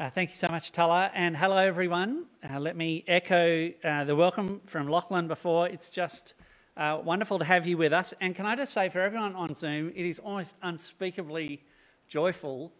Uh, 0.00 0.08
thank 0.08 0.30
you 0.30 0.36
so 0.36 0.48
much, 0.48 0.72
Tala, 0.72 1.10
And 1.12 1.36
hello, 1.36 1.58
everyone. 1.58 2.24
Uh, 2.42 2.58
let 2.58 2.74
me 2.74 3.04
echo 3.06 3.70
uh, 3.84 4.02
the 4.04 4.16
welcome 4.16 4.62
from 4.64 4.88
Lachlan 4.88 5.28
before. 5.28 5.68
It's 5.68 5.90
just 5.90 6.32
uh, 6.78 7.02
wonderful 7.04 7.38
to 7.38 7.44
have 7.44 7.66
you 7.66 7.76
with 7.76 7.92
us. 7.92 8.14
And 8.22 8.34
can 8.34 8.46
I 8.46 8.56
just 8.56 8.72
say, 8.72 8.88
for 8.88 9.02
everyone 9.02 9.36
on 9.36 9.54
Zoom, 9.54 9.92
it 9.94 10.06
is 10.06 10.18
almost 10.18 10.54
unspeakably 10.62 11.60
joyful 12.08 12.72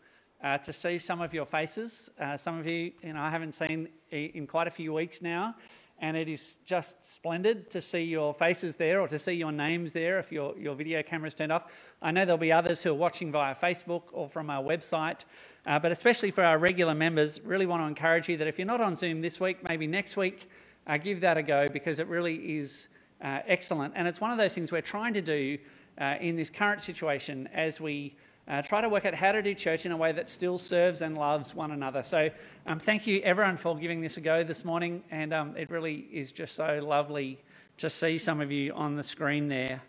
uh, 0.43 0.56
to 0.59 0.73
see 0.73 0.98
some 0.98 1.20
of 1.20 1.34
your 1.34 1.45
faces. 1.45 2.11
Uh, 2.19 2.38
some 2.38 2.59
of 2.59 2.66
you, 2.66 2.91
you 3.02 3.12
know, 3.12 3.21
I 3.21 3.29
haven't 3.29 3.52
seen 3.52 3.91
in 4.11 4.46
quite 4.46 4.66
a 4.66 4.71
few 4.71 4.95
weeks 4.95 5.21
now 5.21 5.57
and 6.01 6.17
it 6.17 6.29
is 6.29 6.59
just 6.64 7.05
splendid 7.05 7.71
to 7.71 7.83
see 7.83 8.03
your 8.03 8.33
faces 8.33 8.77
there 8.77 9.01
or 9.01 9.09
to 9.09 9.19
see 9.19 9.35
your 9.35 9.53
names 9.53 9.93
there 9.93 10.19
if 10.19 10.33
your, 10.33 10.57
your 10.59 10.75
video 10.75 11.03
camera's 11.03 11.34
turned 11.34 11.53
off. 11.53 11.71
I 12.01 12.11
know 12.11 12.25
there'll 12.25 12.39
be 12.39 12.53
others 12.53 12.83
who 12.83 12.91
are 12.91 12.95
watching 12.95 13.30
via 13.30 13.55
Facebook 13.55 14.05
or 14.12 14.29
from 14.29 14.48
our 14.48 14.62
website, 14.62 15.21
uh, 15.66 15.79
but 15.79 15.93
especially 15.93 16.30
for 16.30 16.43
our 16.43 16.59
regular 16.59 16.95
members, 16.95 17.41
really 17.43 17.66
want 17.66 17.83
to 17.83 17.87
encourage 17.87 18.29
you 18.29 18.38
that 18.38 18.47
if 18.47 18.59
you're 18.59 18.66
not 18.66 18.80
on 18.80 18.97
Zoom 18.97 19.21
this 19.21 19.38
week, 19.38 19.59
maybe 19.69 19.87
next 19.87 20.16
week, 20.16 20.48
uh, 20.87 20.97
give 20.97 21.21
that 21.21 21.37
a 21.37 21.43
go 21.43 21.69
because 21.69 21.98
it 21.98 22.07
really 22.07 22.57
is 22.59 22.88
uh, 23.23 23.41
excellent. 23.46 23.93
And 23.95 24.09
it's 24.09 24.21
one 24.21 24.30
of 24.30 24.38
those 24.38 24.55
things 24.55 24.73
we're 24.73 24.80
trying 24.80 25.12
to 25.15 25.23
do 25.23 25.59
uh, 26.01 26.16
in 26.21 26.35
this 26.35 26.48
current 26.48 26.80
situation 26.80 27.48
as 27.52 27.79
we 27.79 28.16
uh, 28.50 28.60
try 28.60 28.80
to 28.80 28.88
work 28.88 29.04
out 29.04 29.14
how 29.14 29.30
to 29.30 29.40
do 29.40 29.54
church 29.54 29.86
in 29.86 29.92
a 29.92 29.96
way 29.96 30.10
that 30.10 30.28
still 30.28 30.59
serves 30.59 31.02
and 31.02 31.16
loves 31.16 31.54
one 31.54 31.70
another. 31.70 32.02
So, 32.02 32.30
um, 32.66 32.80
thank 32.80 33.06
you 33.06 33.20
everyone 33.20 33.56
for 33.56 33.76
giving 33.76 34.00
this 34.00 34.16
a 34.16 34.20
go 34.20 34.42
this 34.42 34.64
morning, 34.64 35.04
and 35.12 35.32
um, 35.32 35.56
it 35.56 35.70
really 35.70 36.09
is 36.12 36.32
just 36.32 36.56
so 36.56 36.80
lovely 36.82 37.38
to 37.78 37.88
see 37.88 38.18
some 38.18 38.40
of 38.40 38.50
you 38.50 38.73
on 38.73 38.96
the 38.96 39.04
screen 39.04 39.46
there. 39.46 39.80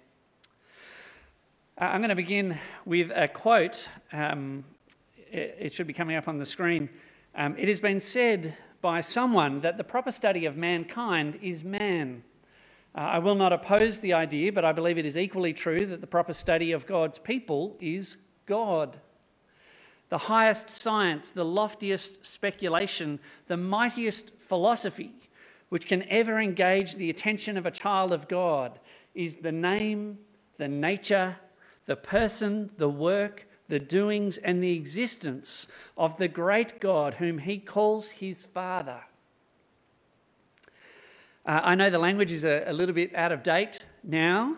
Uh, 1.75 1.85
I'm 1.85 2.01
going 2.01 2.09
to 2.09 2.15
begin 2.15 2.59
with 2.85 3.11
a 3.15 3.27
quote. 3.27 3.87
Um, 4.13 4.63
it, 5.31 5.57
it, 5.59 5.73
should 5.73 5.87
be 5.87 5.93
coming 5.93 6.15
up 6.15 6.27
on 6.27 6.37
the 6.37 6.45
screen. 6.45 6.87
Um, 7.33 7.55
it 7.57 7.67
has 7.67 7.79
been 7.79 7.99
said 7.99 8.55
by 8.79 9.01
someone 9.01 9.61
that 9.61 9.77
the 9.77 9.83
proper 9.83 10.11
study 10.11 10.45
of 10.45 10.55
mankind 10.55 11.39
is 11.41 11.63
man. 11.63 12.23
Uh, 12.93 12.99
I 12.99 13.19
will 13.19 13.35
not 13.35 13.53
oppose 13.53 14.01
the 14.01 14.13
idea, 14.13 14.53
but 14.53 14.63
I 14.63 14.71
believe 14.71 14.99
it 14.99 15.05
is 15.07 15.17
equally 15.17 15.53
true 15.53 15.83
that 15.87 15.99
the 15.99 16.07
proper 16.07 16.33
study 16.33 16.73
of 16.73 16.85
God's 16.85 17.17
people 17.17 17.75
is 17.79 18.17
God. 18.51 18.97
The 20.09 20.17
highest 20.17 20.69
science, 20.69 21.29
the 21.29 21.45
loftiest 21.45 22.25
speculation, 22.25 23.17
the 23.47 23.55
mightiest 23.55 24.31
philosophy 24.41 25.13
which 25.69 25.87
can 25.87 26.03
ever 26.09 26.37
engage 26.37 26.95
the 26.95 27.09
attention 27.09 27.55
of 27.55 27.65
a 27.65 27.71
child 27.71 28.11
of 28.11 28.27
God 28.27 28.77
is 29.15 29.37
the 29.37 29.53
name, 29.53 30.17
the 30.57 30.67
nature, 30.67 31.37
the 31.85 31.95
person, 31.95 32.69
the 32.75 32.89
work, 32.89 33.47
the 33.69 33.79
doings, 33.79 34.37
and 34.37 34.61
the 34.61 34.75
existence 34.75 35.67
of 35.97 36.17
the 36.17 36.27
great 36.27 36.81
God 36.81 37.13
whom 37.13 37.37
he 37.37 37.57
calls 37.57 38.09
his 38.09 38.43
Father. 38.43 38.99
Uh, 41.45 41.61
I 41.63 41.75
know 41.75 41.89
the 41.89 41.99
language 41.99 42.33
is 42.33 42.43
a, 42.43 42.65
a, 42.67 42.73
little 42.73 42.93
bit 42.93 43.15
out 43.15 43.31
of 43.31 43.43
date 43.43 43.79
now, 44.03 44.57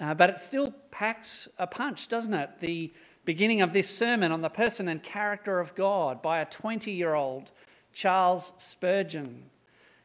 uh, 0.00 0.14
but 0.14 0.28
it 0.28 0.40
still 0.40 0.72
packs 0.90 1.46
a 1.56 1.68
punch, 1.68 2.08
doesn't 2.08 2.34
it? 2.34 2.50
The 2.58 2.92
beginning 3.28 3.60
of 3.60 3.74
this 3.74 3.94
sermon 3.94 4.32
on 4.32 4.40
the 4.40 4.48
person 4.48 4.88
and 4.88 5.02
character 5.02 5.60
of 5.60 5.74
God 5.74 6.22
by 6.22 6.40
a 6.40 6.46
20 6.46 6.90
year 6.90 7.12
old 7.12 7.50
Charles 7.92 8.54
Spurgeon 8.56 9.42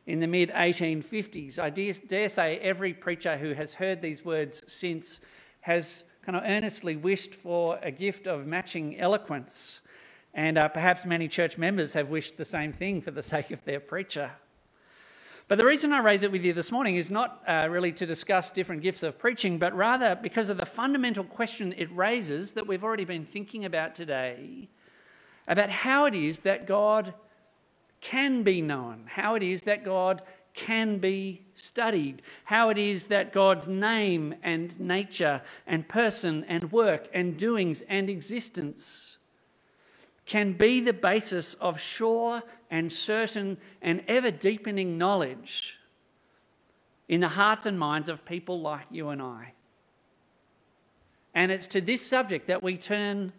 in 0.06 0.20
the 0.20 0.28
mid 0.28 0.50
1850s. 0.50 1.58
I 1.58 1.70
dare 1.70 2.28
say 2.28 2.58
every 2.58 2.94
preacher 2.94 3.38
who 3.38 3.54
has 3.54 3.76
heard 3.76 4.02
these 4.02 4.26
words 4.26 4.62
since 4.68 5.22
has 5.62 6.04
kind 6.26 6.36
of 6.36 6.44
earnestly 6.46 6.98
wished 6.98 7.34
for 7.34 7.80
a 7.82 7.92
gift 7.92 8.28
of 8.28 8.46
matching 8.46 9.00
eloquence. 9.00 9.80
And 10.34 10.58
uh, 10.58 10.68
perhaps 10.68 11.06
many 11.06 11.30
church 11.30 11.58
members 11.58 11.94
have 11.94 12.10
wished 12.10 12.36
the 12.36 12.44
same 12.44 12.74
thing 12.74 13.00
for 13.00 13.12
the 13.12 13.24
sake 13.34 13.52
of 13.52 13.64
their 13.64 13.80
preacher. 13.80 14.32
But 15.48 15.58
the 15.58 15.66
reason 15.66 15.92
I 15.92 16.00
raise 16.00 16.24
it 16.24 16.32
with 16.32 16.44
you 16.44 16.54
this 16.54 16.72
morning 16.72 16.96
is 16.96 17.12
not 17.12 17.44
uh, 17.48 17.68
really 17.70 17.92
to 17.94 18.06
discuss 18.06 18.50
different 18.50 18.82
gifts 18.82 19.04
of 19.04 19.20
preaching, 19.20 19.60
but 19.60 19.76
rather 19.76 20.16
because 20.16 20.50
of 20.50 20.58
the 20.58 20.66
fundamental 20.66 21.24
question 21.24 21.74
it 21.78 21.94
raises 21.96 22.54
that 22.54 22.66
we've 22.66 22.84
already 22.84 23.06
been 23.06 23.26
thinking 23.26 23.66
about 23.66 23.94
today 23.94 24.70
about 25.48 25.70
how 25.70 26.06
it 26.06 26.16
is 26.16 26.40
that 26.42 26.66
God 26.66 27.14
can 28.02 28.44
be 28.44 28.62
known, 28.62 29.06
how 29.08 29.36
it 29.36 29.44
is 29.44 29.64
that 29.64 29.84
God 29.84 30.22
can 30.54 31.00
be 31.00 31.42
studied, 31.56 32.22
how 32.46 32.70
it 32.70 32.78
is 32.78 33.08
that 33.08 33.34
God's 33.34 33.68
name 33.68 34.36
and 34.44 34.80
nature 34.80 35.42
and 35.66 35.88
person 35.88 36.44
and 36.48 36.72
work 36.72 37.08
and 37.14 37.38
doings 37.38 37.82
and 37.90 38.10
existence 38.10 39.18
can 40.34 40.54
be 40.54 40.80
the 40.80 40.94
basis 40.94 41.54
of 41.62 41.80
sure 41.80 42.42
and 42.72 42.92
certain 42.92 43.56
and 43.84 44.04
ever 44.08 44.32
deepening 44.32 44.98
knowledge 44.98 45.78
in 47.08 47.22
the 47.22 47.28
hearts 47.28 47.68
and 47.68 47.78
minds 47.78 48.10
of 48.10 48.26
people 48.26 48.60
like 48.60 48.88
you 48.90 49.10
and 49.10 49.22
I. 49.22 49.54
And 51.36 51.52
it's 51.52 51.68
to 51.68 51.82
this 51.82 52.04
subject 52.04 52.48
that 52.48 52.64
we 52.64 52.78
turn 52.78 53.32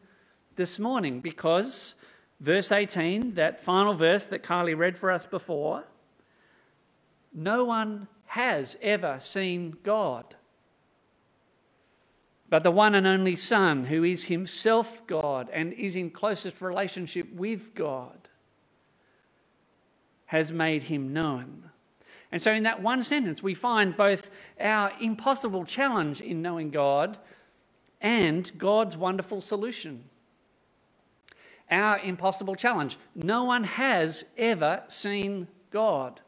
this 0.54 0.78
morning 0.78 1.18
because 1.18 1.96
verse 2.38 2.70
18, 2.70 3.34
that 3.34 3.58
final 3.58 3.94
verse 3.94 4.26
that 4.26 4.44
Carly 4.44 4.74
read 4.74 4.96
for 4.96 5.10
us 5.10 5.26
before, 5.26 5.82
no 7.32 7.64
one 7.64 8.06
has 8.26 8.76
ever 8.80 9.18
seen 9.18 9.76
God 9.82 10.36
but 12.48 12.62
the 12.62 12.70
one 12.70 12.94
and 12.94 13.06
only 13.06 13.36
Son, 13.36 13.84
who 13.84 14.04
is 14.04 14.24
himself 14.24 15.06
God 15.06 15.48
and 15.52 15.72
is 15.72 15.96
in 15.96 16.10
closest 16.10 16.60
relationship 16.60 17.32
with 17.32 17.74
God, 17.74 18.28
has 20.26 20.52
made 20.52 20.84
him 20.84 21.12
known. 21.12 21.70
And 22.30 22.42
so, 22.42 22.52
in 22.52 22.64
that 22.64 22.82
one 22.82 23.02
sentence, 23.02 23.42
we 23.42 23.54
find 23.54 23.96
both 23.96 24.28
our 24.60 24.92
impossible 25.00 25.64
challenge 25.64 26.20
in 26.20 26.42
knowing 26.42 26.70
God 26.70 27.18
and 28.00 28.50
God's 28.58 28.96
wonderful 28.96 29.40
solution. 29.40 30.04
Our 31.70 31.98
impossible 32.00 32.56
challenge 32.56 32.98
no 33.14 33.44
one 33.44 33.64
has 33.64 34.24
ever 34.36 34.82
seen 34.88 35.48
God. 35.70 36.20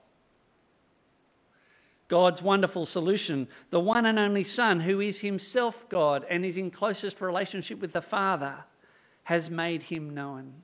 God's 2.09 2.41
wonderful 2.41 2.87
solution, 2.87 3.49
the 3.71 3.81
one 3.81 4.07
and 4.07 4.19
only 4.19 4.45
Son, 4.45 4.81
who 4.81 5.01
is 5.01 5.21
himself 5.21 5.89
God 5.89 6.25
and 6.31 6.45
is 6.45 6.57
in 6.57 6.71
closest 6.71 7.21
relationship 7.21 7.81
with 7.81 7.93
the 7.93 8.03
Father, 8.03 8.65
has 9.25 9.51
made 9.51 9.85
him 9.85 10.11
known. 10.11 10.55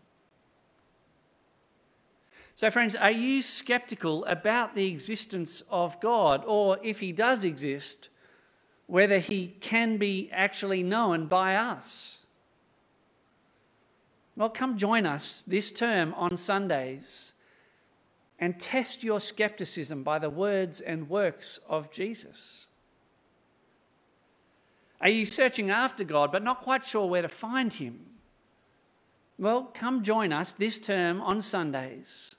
So, 2.54 2.70
friends, 2.70 2.94
are 2.94 3.10
you 3.10 3.42
skeptical 3.42 4.24
about 4.26 4.76
the 4.76 4.86
existence 4.86 5.62
of 5.68 6.00
God, 6.00 6.44
or 6.46 6.78
if 6.82 7.00
he 7.00 7.10
does 7.10 7.42
exist, 7.42 8.08
whether 8.86 9.18
he 9.18 9.56
can 9.60 9.96
be 9.96 10.30
actually 10.32 10.82
known 10.82 11.26
by 11.26 11.56
us? 11.56 12.20
Well, 14.36 14.50
come 14.50 14.78
join 14.78 15.06
us 15.06 15.42
this 15.46 15.70
term 15.70 16.14
on 16.14 16.36
Sundays 16.36 17.32
and 18.42 18.58
test 18.58 19.04
your 19.04 19.20
skepticism 19.20 20.02
by 20.02 20.18
the 20.18 20.28
words 20.28 20.80
and 20.80 21.08
works 21.08 21.60
of 21.68 21.92
Jesus? 21.92 22.66
Are 25.00 25.08
you 25.08 25.24
searching 25.26 25.70
after 25.70 26.02
God 26.02 26.32
but 26.32 26.42
not 26.42 26.60
quite 26.60 26.84
sure 26.84 27.06
where 27.06 27.22
to 27.22 27.28
find 27.28 27.72
Him? 27.72 28.00
Well, 29.38 29.70
come 29.72 30.02
join 30.02 30.32
us 30.32 30.54
this 30.54 30.80
term 30.80 31.20
on 31.20 31.40
Sundays 31.40 32.34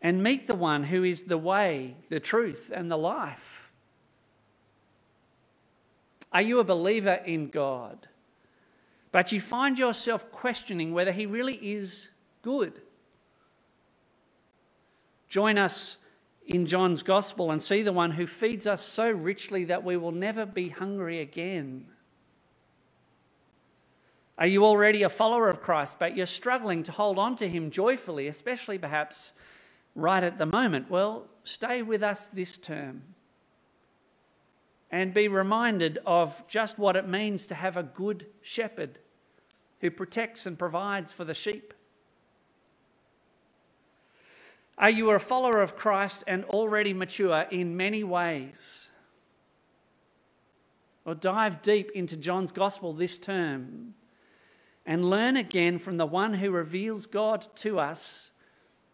and 0.00 0.22
meet 0.22 0.46
the 0.46 0.56
one 0.56 0.84
who 0.84 1.04
is 1.04 1.24
the 1.24 1.36
way, 1.36 1.96
the 2.08 2.18
truth, 2.18 2.72
and 2.74 2.90
the 2.90 2.96
life. 2.96 3.70
Are 6.32 6.40
you 6.40 6.58
a 6.58 6.64
believer 6.64 7.20
in 7.26 7.50
God? 7.50 8.08
But 9.12 9.30
you 9.30 9.42
find 9.42 9.78
yourself 9.78 10.32
questioning 10.32 10.94
whether 10.94 11.12
He 11.12 11.26
really 11.26 11.56
is 11.56 12.08
good 12.40 12.80
Join 15.34 15.58
us 15.58 15.98
in 16.46 16.64
John's 16.64 17.02
Gospel 17.02 17.50
and 17.50 17.60
see 17.60 17.82
the 17.82 17.92
one 17.92 18.12
who 18.12 18.24
feeds 18.24 18.68
us 18.68 18.80
so 18.80 19.10
richly 19.10 19.64
that 19.64 19.82
we 19.82 19.96
will 19.96 20.12
never 20.12 20.46
be 20.46 20.68
hungry 20.68 21.18
again. 21.18 21.86
Are 24.38 24.46
you 24.46 24.64
already 24.64 25.02
a 25.02 25.08
follower 25.08 25.50
of 25.50 25.60
Christ, 25.60 25.96
but 25.98 26.16
you're 26.16 26.26
struggling 26.26 26.84
to 26.84 26.92
hold 26.92 27.18
on 27.18 27.34
to 27.34 27.48
him 27.48 27.72
joyfully, 27.72 28.28
especially 28.28 28.78
perhaps 28.78 29.32
right 29.96 30.22
at 30.22 30.38
the 30.38 30.46
moment? 30.46 30.88
Well, 30.88 31.26
stay 31.42 31.82
with 31.82 32.04
us 32.04 32.28
this 32.28 32.56
term 32.56 33.02
and 34.92 35.12
be 35.12 35.26
reminded 35.26 35.98
of 36.06 36.46
just 36.46 36.78
what 36.78 36.94
it 36.94 37.08
means 37.08 37.48
to 37.48 37.56
have 37.56 37.76
a 37.76 37.82
good 37.82 38.26
shepherd 38.40 39.00
who 39.80 39.90
protects 39.90 40.46
and 40.46 40.56
provides 40.56 41.10
for 41.10 41.24
the 41.24 41.34
sheep. 41.34 41.74
Are 44.76 44.90
you 44.90 45.10
a 45.10 45.18
follower 45.18 45.62
of 45.62 45.76
Christ 45.76 46.24
and 46.26 46.44
already 46.46 46.92
mature 46.92 47.46
in 47.50 47.76
many 47.76 48.02
ways? 48.02 48.90
Well, 51.04 51.14
dive 51.14 51.62
deep 51.62 51.90
into 51.94 52.16
John's 52.16 52.50
gospel 52.50 52.92
this 52.92 53.18
term 53.18 53.94
and 54.86 55.08
learn 55.08 55.36
again 55.36 55.78
from 55.78 55.96
the 55.96 56.06
one 56.06 56.34
who 56.34 56.50
reveals 56.50 57.06
God 57.06 57.46
to 57.56 57.78
us 57.78 58.30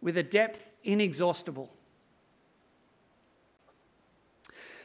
with 0.00 0.16
a 0.16 0.22
depth 0.22 0.68
inexhaustible. 0.84 1.70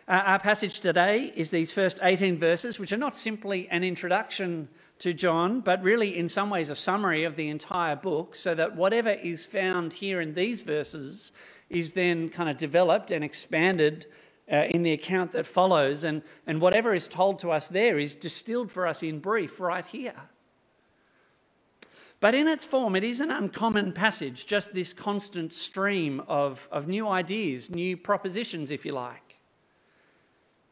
Uh, 0.07 0.21
our 0.25 0.39
passage 0.39 0.80
today 0.80 1.33
is 1.36 1.50
these 1.50 1.71
first 1.71 2.00
18 2.01 2.38
verses, 2.38 2.77
which 2.77 2.94
are 2.94 2.98
not 2.98 3.15
simply 3.15 3.68
an 3.69 3.83
introduction 3.83 4.69
to 5.00 5.13
John, 5.13 5.59
but 5.59 5.83
really, 5.83 6.18
in 6.18 6.30
some 6.30 6.50
ways, 6.50 6.69
a 6.69 6.75
summary 6.75 7.24
of 7.24 7.36
the 7.36 7.50
entire 7.50 7.95
book, 7.95 8.36
so 8.36 8.56
that 8.56 8.75
whatever 8.75 9.09
is 9.09 9.45
found 9.45 9.94
here 9.94 10.21
in 10.21 10.33
these 10.33 10.62
verses 10.62 11.31
is 11.69 11.94
then 11.94 12.30
kind 12.30 12.50
of 12.50 12.57
developed 12.57 13.12
and 13.12 13.24
expanded 13.24 14.06
uh, 14.51 14.63
in 14.69 14.83
the 14.83 14.94
account 14.94 15.31
that 15.33 15.45
follows. 15.45 16.03
And, 16.03 16.21
and 16.47 16.62
whatever 16.62 16.94
is 16.94 17.07
told 17.07 17.39
to 17.39 17.51
us 17.51 17.68
there 17.68 18.00
is 18.00 18.15
distilled 18.15 18.71
for 18.71 18.88
us 18.88 19.03
in 19.03 19.19
brief 19.19 19.59
right 19.59 19.86
here. 19.86 20.30
But 22.19 22.33
in 22.33 22.48
its 22.48 22.63
form, 22.63 22.95
it 22.95 23.03
is 23.03 23.19
an 23.19 23.31
uncommon 23.31 23.91
passage, 23.91 24.45
just 24.45 24.74
this 24.74 24.94
constant 24.94 25.51
stream 25.51 26.21
of, 26.27 26.68
of 26.71 26.88
new 26.88 27.07
ideas, 27.07 27.69
new 27.69 27.98
propositions, 27.98 28.71
if 28.71 28.86
you 28.86 28.94
like. 28.94 29.25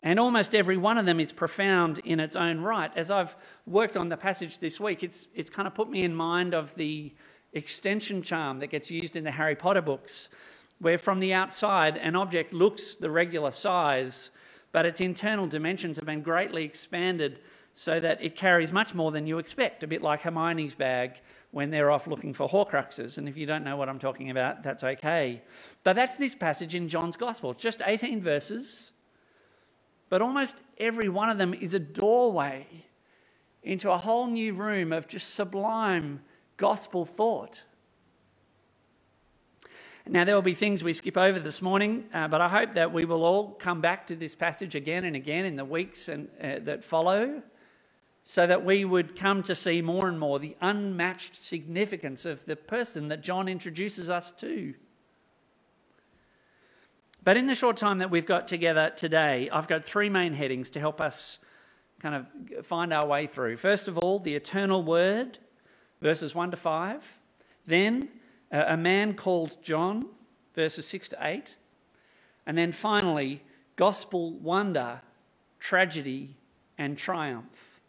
And 0.03 0.19
almost 0.19 0.53
every 0.53 0.75
one 0.75 0.97
of 0.97 1.05
them 1.05 1.21
is 1.21 1.31
profound 1.31 1.99
in 1.99 2.19
its 2.19 2.35
own 2.35 2.59
right. 2.59 2.91
As 2.95 3.09
I've 3.09 3.37
worked 3.65 3.95
on 3.95 4.09
the 4.09 4.17
passage 4.17 4.59
this 4.59 4.77
week, 4.77 5.01
it's, 5.01 5.27
it's 5.33 5.49
kind 5.49 5.65
of 5.65 5.73
put 5.73 5.89
me 5.89 6.03
in 6.03 6.13
mind 6.13 6.53
of 6.53 6.75
the 6.75 7.13
extension 7.53 8.21
charm 8.21 8.59
that 8.59 8.67
gets 8.67 8.91
used 8.91 9.15
in 9.15 9.23
the 9.23 9.31
Harry 9.31 9.55
Potter 9.55 9.81
books, 9.81 10.27
where 10.79 10.97
from 10.97 11.21
the 11.21 11.33
outside 11.33 11.95
an 11.95 12.17
object 12.17 12.51
looks 12.51 12.95
the 12.95 13.09
regular 13.09 13.51
size, 13.51 14.31
but 14.73 14.85
its 14.85 14.99
internal 14.99 15.47
dimensions 15.47 15.95
have 15.95 16.05
been 16.05 16.21
greatly 16.21 16.65
expanded 16.65 17.39
so 17.73 18.01
that 18.01 18.21
it 18.21 18.35
carries 18.35 18.73
much 18.73 18.93
more 18.93 19.11
than 19.11 19.25
you 19.25 19.37
expect, 19.37 19.83
a 19.83 19.87
bit 19.87 20.01
like 20.01 20.21
Hermione's 20.21 20.75
bag 20.75 21.21
when 21.51 21.71
they're 21.71 21.91
off 21.91 22.07
looking 22.07 22.33
for 22.33 22.49
Horcruxes. 22.49 23.17
And 23.17 23.29
if 23.29 23.37
you 23.37 23.45
don't 23.45 23.63
know 23.63 23.77
what 23.77 23.87
I'm 23.87 23.99
talking 23.99 24.31
about, 24.31 24.63
that's 24.63 24.83
okay. 24.83 25.41
But 25.83 25.95
that's 25.95 26.17
this 26.17 26.35
passage 26.35 26.75
in 26.75 26.89
John's 26.89 27.15
Gospel, 27.15 27.53
just 27.53 27.81
18 27.85 28.21
verses 28.21 28.91
but 30.13 30.21
almost 30.21 30.57
every 30.77 31.09
one 31.09 31.31
of 31.31 31.39
them 31.39 31.55
is 31.55 31.73
a 31.73 31.79
doorway 31.79 32.67
into 33.63 33.89
a 33.89 33.97
whole 33.97 34.27
new 34.27 34.53
room 34.53 34.93
of 34.93 35.07
just 35.07 35.33
sublime 35.33 36.21
gospel 36.55 37.03
thought. 37.03 37.63
Now, 40.05 40.23
there 40.23 40.35
will 40.35 40.43
be 40.43 40.53
things 40.53 40.83
we 40.83 40.93
skip 40.93 41.17
over 41.17 41.39
this 41.39 41.63
morning, 41.63 42.05
uh, 42.13 42.27
but 42.27 42.41
I 42.41 42.47
hope 42.47 42.75
that 42.75 42.93
we 42.93 43.05
will 43.05 43.25
all 43.25 43.53
come 43.53 43.81
back 43.81 44.05
to 44.05 44.15
this 44.15 44.35
passage 44.35 44.75
again 44.75 45.03
and 45.03 45.15
again 45.15 45.45
in 45.45 45.55
the 45.55 45.65
weeks 45.65 46.07
and, 46.07 46.29
uh, 46.39 46.59
that 46.59 46.83
follow, 46.83 47.41
so 48.23 48.45
that 48.45 48.63
we 48.63 48.85
would 48.85 49.15
come 49.15 49.41
to 49.41 49.55
see 49.55 49.81
more 49.81 50.07
and 50.07 50.19
more 50.19 50.37
the 50.37 50.55
unmatched 50.61 51.35
significance 51.35 52.23
of 52.23 52.45
the 52.45 52.55
person 52.55 53.07
that 53.07 53.23
John 53.23 53.47
introduces 53.47 54.11
us 54.11 54.31
to. 54.33 54.75
But 57.23 57.37
in 57.37 57.45
the 57.45 57.55
short 57.55 57.77
time 57.77 57.99
that 57.99 58.11
we've 58.11 58.25
got 58.25 58.47
together 58.47 58.91
today, 58.95 59.49
I've 59.49 59.67
got 59.67 59.85
three 59.85 60.09
main 60.09 60.33
headings 60.33 60.69
to 60.71 60.79
help 60.79 60.99
us 60.99 61.39
kind 62.01 62.15
of 62.15 62.65
find 62.65 62.91
our 62.91 63.05
way 63.05 63.27
through. 63.27 63.55
First 63.57 63.87
of 63.87 63.97
all, 63.97 64.19
the 64.19 64.35
eternal 64.35 64.83
word, 64.83 65.37
verses 66.01 66.35
1 66.35 66.51
to 66.51 66.57
5. 66.57 67.19
Then, 67.65 68.09
uh, 68.51 68.65
a 68.67 68.75
man 68.75 69.13
called 69.13 69.57
John, 69.63 70.07
verses 70.53 70.85
6 70.87 71.09
to 71.09 71.17
8. 71.21 71.55
And 72.45 72.57
then 72.57 72.73
finally, 72.73 73.41
gospel 73.77 74.33
wonder, 74.33 75.01
tragedy, 75.59 76.35
and 76.77 76.97
triumph 76.97 77.79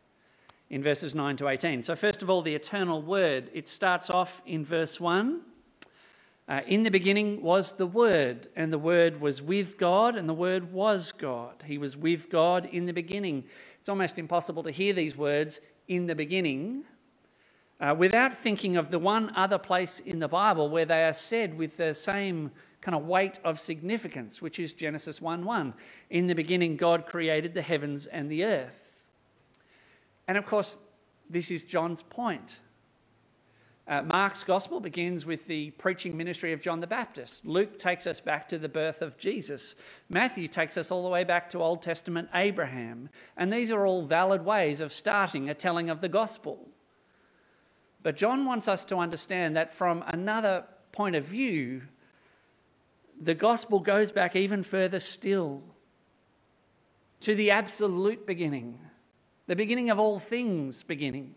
in 0.70 0.80
verses 0.80 1.12
9 1.12 1.36
to 1.38 1.48
18. 1.48 1.82
So, 1.82 1.96
first 1.96 2.22
of 2.22 2.30
all, 2.30 2.40
the 2.40 2.54
eternal 2.54 3.02
word. 3.02 3.50
It 3.52 3.68
starts 3.68 4.10
off 4.10 4.42
in 4.46 4.64
verse 4.64 5.00
1 5.00 5.40
uh, 6.46 6.60
in 6.66 6.82
the 6.82 6.90
beginning 6.90 7.42
was 7.42 7.72
the 7.72 7.86
Word, 7.86 8.48
and 8.54 8.72
the 8.72 8.78
Word 8.78 9.20
was 9.20 9.40
with 9.40 9.78
God, 9.78 10.16
and 10.16 10.28
the 10.28 10.34
Word 10.34 10.72
was 10.72 11.12
God. 11.12 11.64
He 11.66 11.78
was 11.78 11.96
with 11.96 12.28
God 12.28 12.66
in 12.66 12.84
the 12.84 12.92
beginning. 12.92 13.44
It's 13.80 13.88
almost 13.88 14.18
impossible 14.18 14.62
to 14.64 14.70
hear 14.70 14.92
these 14.92 15.16
words 15.16 15.60
in 15.88 16.06
the 16.06 16.14
beginning 16.14 16.84
uh, 17.80 17.94
without 17.96 18.36
thinking 18.36 18.76
of 18.76 18.90
the 18.90 18.98
one 18.98 19.32
other 19.34 19.58
place 19.58 20.00
in 20.00 20.18
the 20.18 20.28
Bible 20.28 20.68
where 20.68 20.84
they 20.84 21.04
are 21.04 21.14
said 21.14 21.56
with 21.56 21.76
the 21.76 21.92
same 21.92 22.50
kind 22.80 22.94
of 22.94 23.06
weight 23.06 23.38
of 23.44 23.58
significance, 23.58 24.40
which 24.40 24.58
is 24.58 24.74
Genesis 24.74 25.20
1 25.20 25.44
1. 25.44 25.74
In 26.10 26.26
the 26.26 26.34
beginning, 26.34 26.76
God 26.76 27.06
created 27.06 27.54
the 27.54 27.62
heavens 27.62 28.06
and 28.06 28.30
the 28.30 28.44
earth. 28.44 28.78
And 30.28 30.38
of 30.38 30.46
course, 30.46 30.78
this 31.28 31.50
is 31.50 31.64
John's 31.64 32.02
point. 32.02 32.58
Uh, 33.86 34.00
Mark's 34.00 34.44
gospel 34.44 34.80
begins 34.80 35.26
with 35.26 35.46
the 35.46 35.70
preaching 35.72 36.16
ministry 36.16 36.54
of 36.54 36.60
John 36.62 36.80
the 36.80 36.86
Baptist. 36.86 37.44
Luke 37.44 37.78
takes 37.78 38.06
us 38.06 38.18
back 38.18 38.48
to 38.48 38.56
the 38.56 38.68
birth 38.68 39.02
of 39.02 39.18
Jesus. 39.18 39.76
Matthew 40.08 40.48
takes 40.48 40.78
us 40.78 40.90
all 40.90 41.02
the 41.02 41.10
way 41.10 41.22
back 41.22 41.50
to 41.50 41.58
Old 41.58 41.82
Testament 41.82 42.30
Abraham. 42.34 43.10
And 43.36 43.52
these 43.52 43.70
are 43.70 43.84
all 43.84 44.06
valid 44.06 44.42
ways 44.42 44.80
of 44.80 44.90
starting 44.90 45.50
a 45.50 45.54
telling 45.54 45.90
of 45.90 46.00
the 46.00 46.08
gospel. 46.08 46.66
But 48.02 48.16
John 48.16 48.46
wants 48.46 48.68
us 48.68 48.86
to 48.86 48.96
understand 48.96 49.54
that 49.56 49.74
from 49.74 50.02
another 50.06 50.64
point 50.92 51.14
of 51.14 51.24
view, 51.24 51.82
the 53.20 53.34
gospel 53.34 53.80
goes 53.80 54.12
back 54.12 54.34
even 54.34 54.62
further 54.62 55.00
still 55.00 55.62
to 57.20 57.34
the 57.34 57.50
absolute 57.50 58.26
beginning, 58.26 58.78
the 59.46 59.56
beginning 59.56 59.90
of 59.90 59.98
all 59.98 60.18
things 60.18 60.82
beginning 60.82 61.34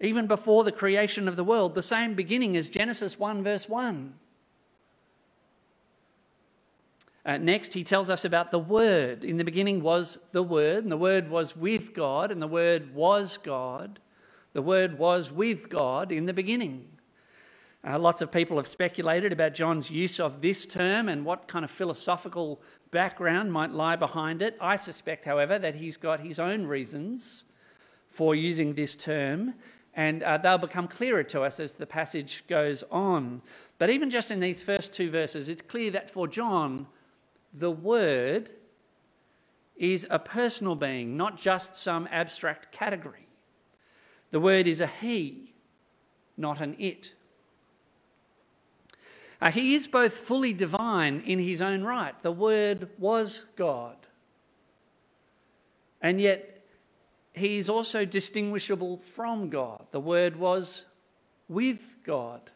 even 0.00 0.26
before 0.26 0.64
the 0.64 0.72
creation 0.72 1.28
of 1.28 1.36
the 1.36 1.44
world, 1.44 1.74
the 1.74 1.82
same 1.82 2.14
beginning 2.14 2.56
as 2.56 2.70
Genesis 2.70 3.18
1, 3.18 3.42
verse 3.42 3.68
1. 3.68 4.14
Uh, 7.26 7.36
next, 7.36 7.74
he 7.74 7.84
tells 7.84 8.08
us 8.08 8.24
about 8.24 8.50
the 8.50 8.58
Word. 8.58 9.24
In 9.24 9.36
the 9.36 9.44
beginning 9.44 9.82
was 9.82 10.18
the 10.32 10.42
Word, 10.42 10.84
and 10.84 10.90
the 10.90 10.96
Word 10.96 11.28
was 11.28 11.54
with 11.54 11.92
God, 11.92 12.30
and 12.30 12.40
the 12.40 12.48
Word 12.48 12.94
was 12.94 13.36
God. 13.36 14.00
The 14.54 14.62
Word 14.62 14.98
was 14.98 15.30
with 15.30 15.68
God 15.68 16.10
in 16.10 16.24
the 16.24 16.32
beginning. 16.32 16.88
Uh, 17.86 17.98
lots 17.98 18.22
of 18.22 18.32
people 18.32 18.56
have 18.56 18.66
speculated 18.66 19.32
about 19.32 19.54
John's 19.54 19.90
use 19.90 20.18
of 20.18 20.40
this 20.40 20.66
term 20.66 21.08
and 21.08 21.24
what 21.24 21.46
kind 21.46 21.64
of 21.64 21.70
philosophical 21.70 22.60
background 22.90 23.52
might 23.52 23.70
lie 23.70 23.96
behind 23.96 24.42
it. 24.42 24.56
I 24.60 24.76
suspect, 24.76 25.24
however, 25.24 25.58
that 25.58 25.76
he's 25.76 25.96
got 25.96 26.20
his 26.20 26.38
own 26.38 26.66
reasons 26.66 27.44
for 28.10 28.34
using 28.34 28.74
this 28.74 28.96
term, 28.96 29.54
and 29.94 30.22
uh, 30.22 30.38
they'll 30.38 30.58
become 30.58 30.88
clearer 30.88 31.22
to 31.24 31.42
us 31.42 31.60
as 31.60 31.72
the 31.72 31.86
passage 31.86 32.44
goes 32.48 32.84
on. 32.90 33.42
But 33.78 33.90
even 33.90 34.10
just 34.10 34.30
in 34.30 34.40
these 34.40 34.62
first 34.62 34.92
two 34.92 35.10
verses, 35.10 35.48
it's 35.48 35.62
clear 35.62 35.90
that 35.90 36.10
for 36.10 36.28
John, 36.28 36.86
the 37.52 37.70
Word 37.70 38.50
is 39.76 40.06
a 40.10 40.18
personal 40.18 40.74
being, 40.74 41.16
not 41.16 41.38
just 41.38 41.74
some 41.74 42.08
abstract 42.12 42.70
category. 42.70 43.26
The 44.30 44.40
Word 44.40 44.68
is 44.68 44.80
a 44.80 44.86
He, 44.86 45.54
not 46.36 46.60
an 46.60 46.76
it. 46.78 47.14
Uh, 49.40 49.50
he 49.50 49.74
is 49.74 49.86
both 49.86 50.12
fully 50.12 50.52
divine 50.52 51.22
in 51.26 51.38
his 51.38 51.62
own 51.62 51.82
right. 51.82 52.14
The 52.22 52.32
Word 52.32 52.90
was 52.98 53.46
God. 53.56 53.96
And 56.02 56.20
yet, 56.20 56.59
he 57.32 57.58
is 57.58 57.70
also 57.70 58.04
distinguishable 58.04 58.98
from 58.98 59.50
God. 59.50 59.86
The 59.90 60.00
Word 60.00 60.36
was 60.36 60.84
with 61.48 61.96
God. 62.04 62.50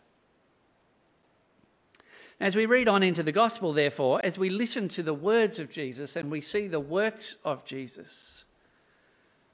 As 2.41 2.57
we 2.57 2.67
read 2.67 2.89
on 2.89 3.03
into 3.03 3.23
the 3.23 3.33
gospel, 3.33 3.73
therefore, 3.73 4.21
as 4.25 4.37
we 4.37 4.51
listen 4.51 4.89
to 4.89 5.03
the 5.03 5.15
words 5.15 5.59
of 5.59 5.71
Jesus 5.71 6.17
and 6.17 6.31
we 6.31 6.41
see 6.41 6.67
the 6.67 6.81
works 6.81 7.37
of 7.45 7.65
Jesus, 7.65 8.45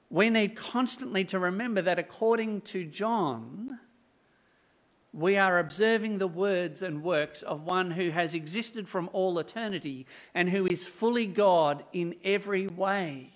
we 0.09 0.29
need 0.29 0.55
constantly 0.55 1.23
to 1.25 1.39
remember 1.39 1.81
that 1.81 1.99
according 1.99 2.61
to 2.61 2.83
John, 2.83 3.79
we 5.13 5.37
are 5.37 5.59
observing 5.59 6.17
the 6.17 6.27
words 6.27 6.81
and 6.81 7.03
works 7.03 7.43
of 7.43 7.63
one 7.63 7.91
who 7.91 8.09
has 8.09 8.33
existed 8.33 8.87
from 8.87 9.09
all 9.13 9.37
eternity 9.39 10.05
and 10.33 10.49
who 10.49 10.65
is 10.67 10.85
fully 10.85 11.27
God 11.27 11.83
in 11.93 12.15
every 12.23 12.67
way. 12.67 13.31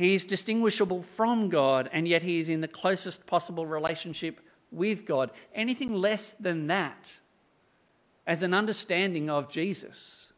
He 0.00 0.14
is 0.14 0.24
distinguishable 0.24 1.02
from 1.02 1.50
God, 1.50 1.90
and 1.92 2.08
yet 2.08 2.22
he 2.22 2.40
is 2.40 2.48
in 2.48 2.62
the 2.62 2.68
closest 2.68 3.26
possible 3.26 3.66
relationship 3.66 4.40
with 4.72 5.04
God. 5.04 5.30
Anything 5.54 5.92
less 5.92 6.32
than 6.32 6.68
that, 6.68 7.12
as 8.26 8.42
an 8.42 8.54
understanding 8.54 9.28
of 9.28 9.50
Jesus, 9.50 10.32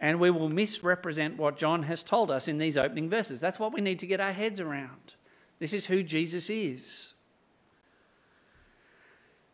and 0.00 0.18
we 0.18 0.28
will 0.32 0.48
misrepresent 0.48 1.36
what 1.36 1.56
John 1.56 1.84
has 1.84 2.02
told 2.02 2.32
us 2.32 2.48
in 2.48 2.58
these 2.58 2.76
opening 2.76 3.08
verses. 3.08 3.38
That's 3.38 3.60
what 3.60 3.72
we 3.72 3.80
need 3.80 4.00
to 4.00 4.08
get 4.08 4.20
our 4.20 4.32
heads 4.32 4.58
around. 4.58 5.14
This 5.60 5.72
is 5.72 5.86
who 5.86 6.02
Jesus 6.02 6.50
is. 6.50 7.14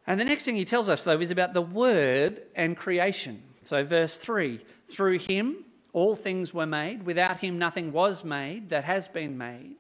And 0.07 0.19
the 0.19 0.25
next 0.25 0.45
thing 0.45 0.57
he 0.57 0.65
tells 0.65 0.89
us, 0.89 1.05
though, 1.05 1.21
is 1.21 1.31
about 1.31 1.53
the 1.53 1.61
Word 1.61 2.41
and 2.57 2.75
creation. 2.75 3.43
So, 3.65 3.85
verse 3.85 4.17
3 4.17 4.65
through 4.89 5.19
him 5.19 5.67
all 5.93 6.17
things 6.17 6.55
were 6.55 6.67
made. 6.67 7.05
Without 7.05 7.41
him, 7.41 7.59
nothing 7.59 7.93
was 7.93 8.25
made 8.25 8.71
that 8.71 8.85
has 8.85 9.09
been 9.09 9.37
made. 9.37 9.77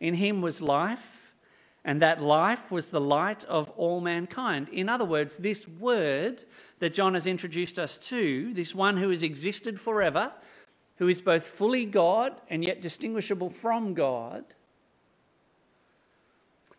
In 0.00 0.14
him 0.14 0.40
was 0.40 0.60
life, 0.60 1.32
and 1.84 2.02
that 2.02 2.22
life 2.22 2.70
was 2.70 2.88
the 2.88 3.00
light 3.00 3.44
of 3.44 3.70
all 3.70 4.00
mankind. 4.00 4.68
In 4.70 4.88
other 4.88 5.04
words, 5.04 5.36
this 5.38 5.66
word 5.66 6.44
that 6.78 6.94
John 6.94 7.14
has 7.14 7.26
introduced 7.26 7.78
us 7.78 7.98
to, 7.98 8.52
this 8.54 8.74
one 8.74 8.96
who 8.96 9.10
has 9.10 9.22
existed 9.22 9.80
forever, 9.80 10.32
who 10.96 11.08
is 11.08 11.20
both 11.20 11.44
fully 11.44 11.84
God 11.84 12.40
and 12.50 12.64
yet 12.64 12.82
distinguishable 12.82 13.50
from 13.50 13.94
God, 13.94 14.44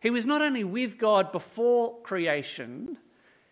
he 0.02 0.10
was 0.10 0.26
not 0.26 0.42
only 0.42 0.64
with 0.64 0.98
God 0.98 1.32
before 1.32 2.00
creation, 2.02 2.98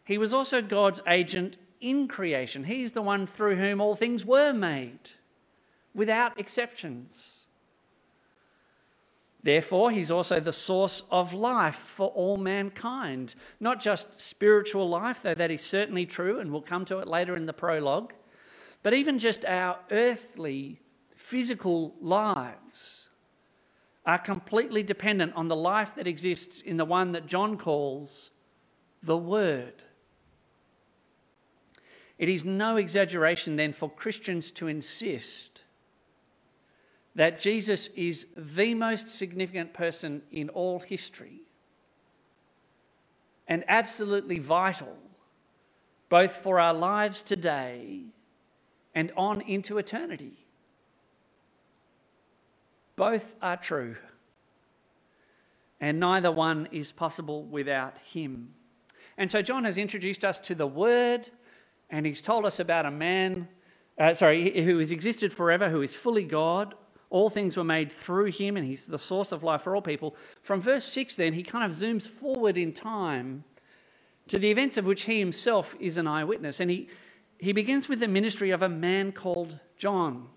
he 0.06 0.18
was 0.18 0.34
also 0.34 0.62
God's 0.62 1.02
agent 1.08 1.58
in 1.82 2.08
creation. 2.08 2.64
He's 2.64 2.92
the 2.92 3.02
one 3.02 3.28
through 3.28 3.56
whom 3.56 3.82
all 3.82 3.96
things 3.96 4.26
were 4.26 4.54
made, 4.54 5.12
without 5.94 6.40
exceptions. 6.40 7.48
Therefore, 9.44 9.92
he's 9.92 10.12
also 10.12 10.40
the 10.40 10.52
source 10.52 11.04
of 11.10 11.34
life 11.34 11.76
for 11.76 12.10
all 12.10 12.38
mankind. 12.38 13.36
Not 13.60 13.80
just 13.80 14.20
spiritual 14.20 14.90
life, 14.90 15.22
though 15.24 15.36
that 15.36 15.52
is 15.52 15.62
certainly 15.62 16.06
true, 16.06 16.40
and 16.40 16.52
we'll 16.52 16.62
come 16.62 16.86
to 16.86 17.00
it 17.00 17.08
later 17.08 17.36
in 17.36 17.46
the 17.46 17.54
prologue, 17.54 18.14
but 18.84 18.94
even 18.94 19.20
just 19.20 19.46
our 19.46 19.80
earthly, 19.92 20.82
physical 21.16 21.96
lives 22.02 23.10
are 24.06 24.18
completely 24.18 24.84
dependent 24.84 25.34
on 25.36 25.50
the 25.50 25.56
life 25.56 25.96
that 25.96 26.08
exists 26.08 26.62
in 26.62 26.78
the 26.78 26.86
one 26.86 27.12
that 27.12 27.28
John 27.28 27.58
calls 27.58 28.32
the 29.04 29.18
Word. 29.18 29.84
It 32.18 32.30
is 32.30 32.46
no 32.46 32.78
exaggeration 32.78 33.56
then 33.56 33.74
for 33.74 33.90
Christians 33.90 34.52
to 34.52 34.68
insist 34.68 35.62
that 37.16 37.40
Jesus 37.40 37.88
is 37.96 38.28
the 38.36 38.74
most 38.74 39.08
significant 39.08 39.74
person 39.74 40.22
in 40.32 40.50
all 40.50 40.80
history 40.80 41.42
and 43.48 43.64
absolutely 43.68 44.40
vital 44.40 44.96
both 46.10 46.32
for 46.32 46.60
our 46.60 46.74
lives 46.74 47.24
today 47.24 48.06
and 48.96 49.12
on 49.18 49.42
into 49.42 49.78
eternity. 49.78 50.46
Both 52.96 53.36
are 53.42 53.58
true, 53.58 53.96
and 55.80 56.00
neither 56.00 56.32
one 56.32 56.68
is 56.72 56.92
possible 56.92 57.44
without 57.44 57.98
him. 58.00 58.54
And 59.18 59.30
so, 59.30 59.42
John 59.42 59.66
has 59.66 59.78
introduced 59.78 60.26
us 60.26 60.40
to 60.42 60.56
the 60.56 60.66
Word 60.68 61.30
and 61.90 62.06
he's 62.06 62.22
told 62.22 62.46
us 62.46 62.60
about 62.60 62.86
a 62.86 62.92
man, 62.92 63.48
uh, 63.98 64.14
sorry, 64.14 64.64
who 64.64 64.80
has 64.80 64.92
existed 64.92 65.34
forever, 65.34 65.70
who 65.70 65.82
is 65.82 65.94
fully 65.94 66.24
God. 66.24 66.76
All 67.10 67.30
things 67.30 67.56
were 67.56 67.64
made 67.64 67.92
through 67.92 68.26
him, 68.26 68.58
and 68.58 68.66
he's 68.66 68.86
the 68.86 69.00
source 69.00 69.32
of 69.32 69.44
life 69.44 69.62
for 69.62 69.76
all 69.76 69.82
people. 69.82 70.16
From 70.42 70.62
verse 70.62 70.86
6, 70.86 71.16
then, 71.16 71.34
he 71.34 71.44
kind 71.44 71.64
of 71.64 71.78
zooms 71.78 72.08
forward 72.08 72.58
in 72.58 72.74
time 72.74 73.46
to 74.28 74.38
the 74.38 74.52
events 74.52 74.76
of 74.76 74.86
which 74.86 75.04
he 75.04 75.20
himself 75.20 75.76
is 75.80 75.98
an 75.98 76.08
eyewitness. 76.08 76.60
And 76.60 76.70
he, 76.70 76.90
he 77.38 77.54
begins 77.54 77.88
with 77.88 78.02
the 78.02 78.08
ministry 78.08 78.52
of 78.52 78.62
a 78.62 78.70
man 78.70 79.14
called 79.14 79.60
John, 79.78 80.28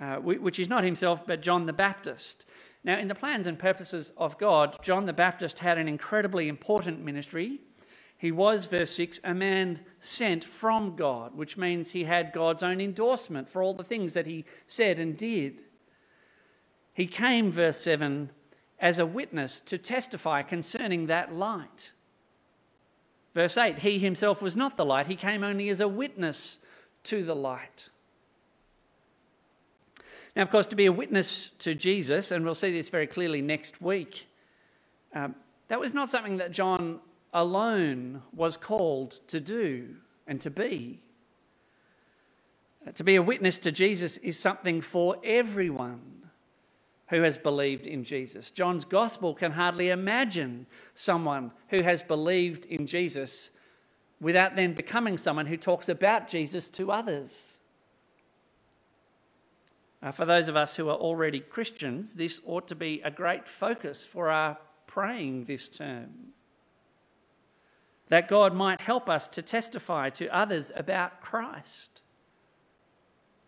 uh, 0.00 0.16
which 0.16 0.60
is 0.60 0.68
not 0.68 0.84
himself, 0.84 1.26
but 1.26 1.42
John 1.42 1.66
the 1.66 1.72
Baptist. 1.72 2.46
Now, 2.84 2.98
in 2.98 3.08
the 3.08 3.14
plans 3.14 3.46
and 3.46 3.58
purposes 3.58 4.12
of 4.16 4.38
God, 4.38 4.78
John 4.82 5.04
the 5.04 5.12
Baptist 5.12 5.58
had 5.58 5.78
an 5.78 5.88
incredibly 5.88 6.48
important 6.48 7.04
ministry. 7.04 7.60
He 8.20 8.32
was, 8.32 8.66
verse 8.66 8.90
6, 8.96 9.20
a 9.24 9.32
man 9.32 9.80
sent 9.98 10.44
from 10.44 10.94
God, 10.94 11.34
which 11.34 11.56
means 11.56 11.90
he 11.90 12.04
had 12.04 12.34
God's 12.34 12.62
own 12.62 12.78
endorsement 12.78 13.48
for 13.48 13.62
all 13.62 13.72
the 13.72 13.82
things 13.82 14.12
that 14.12 14.26
he 14.26 14.44
said 14.66 14.98
and 14.98 15.16
did. 15.16 15.62
He 16.92 17.06
came, 17.06 17.50
verse 17.50 17.80
7, 17.80 18.28
as 18.78 18.98
a 18.98 19.06
witness 19.06 19.58
to 19.60 19.78
testify 19.78 20.42
concerning 20.42 21.06
that 21.06 21.34
light. 21.34 21.92
Verse 23.34 23.56
8, 23.56 23.78
he 23.78 23.98
himself 23.98 24.42
was 24.42 24.54
not 24.54 24.76
the 24.76 24.84
light, 24.84 25.06
he 25.06 25.16
came 25.16 25.42
only 25.42 25.70
as 25.70 25.80
a 25.80 25.88
witness 25.88 26.58
to 27.04 27.24
the 27.24 27.34
light. 27.34 27.88
Now, 30.36 30.42
of 30.42 30.50
course, 30.50 30.66
to 30.66 30.76
be 30.76 30.84
a 30.84 30.92
witness 30.92 31.52
to 31.60 31.74
Jesus, 31.74 32.32
and 32.32 32.44
we'll 32.44 32.54
see 32.54 32.70
this 32.70 32.90
very 32.90 33.06
clearly 33.06 33.40
next 33.40 33.80
week, 33.80 34.26
um, 35.14 35.34
that 35.68 35.80
was 35.80 35.94
not 35.94 36.10
something 36.10 36.36
that 36.36 36.52
John 36.52 37.00
alone 37.32 38.22
was 38.32 38.56
called 38.56 39.20
to 39.28 39.40
do 39.40 39.96
and 40.26 40.40
to 40.40 40.50
be. 40.50 41.00
Uh, 42.86 42.92
to 42.92 43.04
be 43.04 43.16
a 43.16 43.22
witness 43.22 43.58
to 43.58 43.72
Jesus 43.72 44.16
is 44.18 44.38
something 44.38 44.80
for 44.80 45.16
everyone 45.22 46.30
who 47.08 47.22
has 47.22 47.36
believed 47.36 47.86
in 47.86 48.04
Jesus. 48.04 48.50
John's 48.50 48.84
gospel 48.84 49.34
can 49.34 49.52
hardly 49.52 49.90
imagine 49.90 50.66
someone 50.94 51.50
who 51.68 51.82
has 51.82 52.02
believed 52.02 52.64
in 52.66 52.86
Jesus 52.86 53.50
without 54.20 54.54
then 54.54 54.74
becoming 54.74 55.18
someone 55.18 55.46
who 55.46 55.56
talks 55.56 55.88
about 55.88 56.28
Jesus 56.28 56.70
to 56.70 56.92
others. 56.92 57.58
Uh, 60.02 60.12
for 60.12 60.24
those 60.24 60.48
of 60.48 60.56
us 60.56 60.76
who 60.76 60.88
are 60.88 60.96
already 60.96 61.40
Christians, 61.40 62.14
this 62.14 62.40
ought 62.46 62.68
to 62.68 62.74
be 62.74 63.02
a 63.04 63.10
great 63.10 63.46
focus 63.46 64.04
for 64.04 64.30
our 64.30 64.56
praying 64.86 65.44
this 65.44 65.68
term 65.68 66.32
that 68.10 68.28
God 68.28 68.54
might 68.54 68.80
help 68.80 69.08
us 69.08 69.28
to 69.28 69.40
testify 69.40 70.10
to 70.10 70.28
others 70.36 70.70
about 70.74 71.20
Christ, 71.20 72.02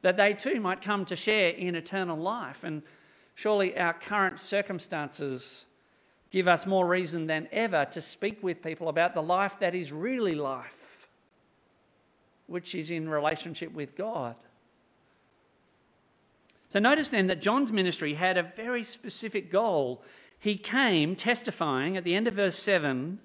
that 0.01 0.17
they 0.17 0.33
too 0.33 0.61
might 0.61 0.81
come 0.81 1.05
to 1.07 1.17
share 1.17 1.51
in 1.51 1.75
eternal 1.75 2.17
life. 2.17 2.65
And 2.65 2.83
surely 3.35 3.77
our 3.77 3.93
current 3.93 4.39
circumstances 4.39 5.65
give 6.31 6.47
us 6.47 6.65
more 6.65 6.87
reason 6.87 7.27
than 7.27 7.49
ever 7.51 7.85
to 7.87 8.01
speak 8.01 8.43
with 8.43 8.63
people 8.63 8.89
about 8.89 9.15
the 9.15 9.23
life 9.23 9.59
that 9.59 9.75
is 9.75 9.93
really 9.93 10.37
life, 10.37 11.09
which 12.47 12.75
is 12.75 12.91
in 12.91 13.09
relationship 13.09 13.73
with 13.73 13.97
God. 13.97 14.37
So 16.73 16.79
notice 16.79 17.09
then 17.09 17.27
that 17.27 17.43
John's 17.43 17.73
ministry 17.73 18.15
had 18.15 18.39
a 18.39 18.45
very 18.45 18.85
specific 18.85 19.51
goal. 19.51 20.03
He 20.39 20.57
came 20.57 21.17
testifying 21.17 21.97
at 21.97 22.05
the 22.05 22.15
end 22.15 22.29
of 22.29 22.35
verse 22.35 22.57
7 22.57 23.19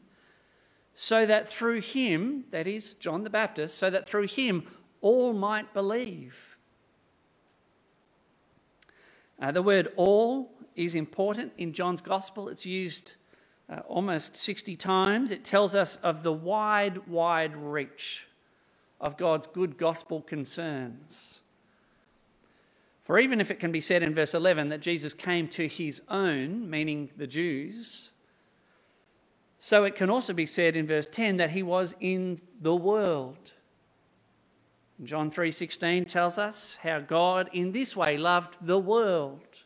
so 1.00 1.28
that 1.28 1.48
through 1.48 1.80
him, 1.80 2.46
that 2.50 2.66
is, 2.66 2.96
John 2.96 3.24
the 3.24 3.30
Baptist, 3.30 3.78
so 3.78 3.92
that 3.92 4.08
through 4.08 4.28
him 4.28 4.64
all 5.00 5.32
might 5.32 5.72
believe. 5.72 6.58
Uh, 9.40 9.52
the 9.52 9.62
word 9.62 9.90
all 9.96 10.52
is 10.76 10.96
important 10.96 11.54
in 11.56 11.72
John's 11.72 12.02
gospel. 12.02 12.50
It's 12.50 12.66
used 12.66 13.14
uh, 13.70 13.82
almost 13.88 14.36
60 14.36 14.76
times. 14.76 15.30
It 15.30 15.44
tells 15.44 15.76
us 15.76 15.98
of 15.98 16.24
the 16.24 16.34
wide, 16.34 17.08
wide 17.08 17.56
reach 17.56 18.26
of 19.00 19.18
God's 19.18 19.46
good 19.46 19.78
gospel 19.78 20.24
concerns. 20.24 21.42
For 23.04 23.20
even 23.20 23.40
if 23.40 23.52
it 23.52 23.60
can 23.60 23.72
be 23.72 23.82
said 23.82 24.02
in 24.02 24.16
verse 24.16 24.34
11 24.34 24.70
that 24.70 24.82
Jesus 24.82 25.14
came 25.14 25.48
to 25.50 25.68
his 25.68 26.02
own, 26.10 26.68
meaning 26.68 27.12
the 27.16 27.28
Jews, 27.28 28.10
so 29.60 29.84
it 29.84 29.96
can 29.96 30.10
also 30.10 30.34
be 30.34 30.46
said 30.46 30.76
in 30.76 30.86
verse 30.86 31.10
10 31.10 31.38
that 31.38 31.52
he 31.52 31.64
was 31.64 31.96
in 32.00 32.42
the 32.62 32.76
world. 32.76 33.54
John 35.04 35.30
3:16 35.30 36.06
tells 36.06 36.38
us 36.38 36.78
how 36.78 37.00
God 37.00 37.50
in 37.54 37.72
this 37.72 37.96
way 37.96 38.18
loved 38.18 38.58
the 38.66 38.80
world. 38.80 39.64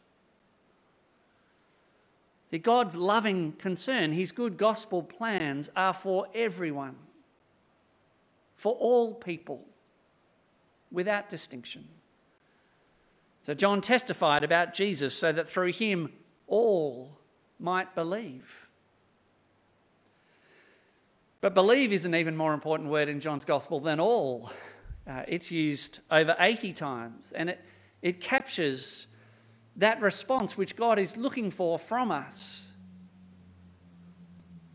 The 2.50 2.60
God's 2.60 2.95
loving 2.95 3.53
concern, 3.53 4.12
his 4.12 4.33
good 4.33 4.57
gospel 4.57 5.01
plans 5.03 5.69
are 5.75 5.93
for 5.93 6.27
everyone. 6.33 6.98
For 8.57 8.74
all 8.75 9.13
people 9.13 9.65
without 10.91 11.29
distinction. 11.29 11.88
So 13.43 13.53
John 13.53 13.81
testified 13.81 14.43
about 14.43 14.74
Jesus 14.74 15.17
so 15.17 15.31
that 15.31 15.50
through 15.50 15.71
him 15.71 16.12
all 16.45 17.17
might 17.57 17.95
believe. 17.95 18.61
But 21.41 21.55
believe 21.55 21.91
is 21.91 22.05
an 22.05 22.13
even 22.13 22.38
more 22.38 22.53
important 22.53 22.89
word 22.89 23.10
in 23.10 23.19
John's 23.19 23.45
gospel 23.45 23.79
than 23.79 24.00
all. 24.00 24.51
Uh, 25.07 25.24
it's 25.27 25.50
used 25.50 26.00
over 26.12 26.36
80 26.39 26.74
times, 26.74 27.31
and 27.31 27.50
it, 27.50 27.60
it 28.03 28.21
captures 28.21 29.07
that 29.75 30.00
response 30.01 30.55
which 30.55 30.75
God 30.75 31.00
is 31.00 31.17
looking 31.17 31.50
for 31.50 31.79
from 31.79 32.12
us 32.12 32.69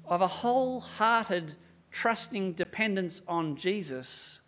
of 0.05 0.21
a 0.21 0.27
wholehearted, 0.27 1.55
trusting 1.93 2.55
dependence 2.55 3.23
on 3.29 3.55
Jesus 3.57 4.41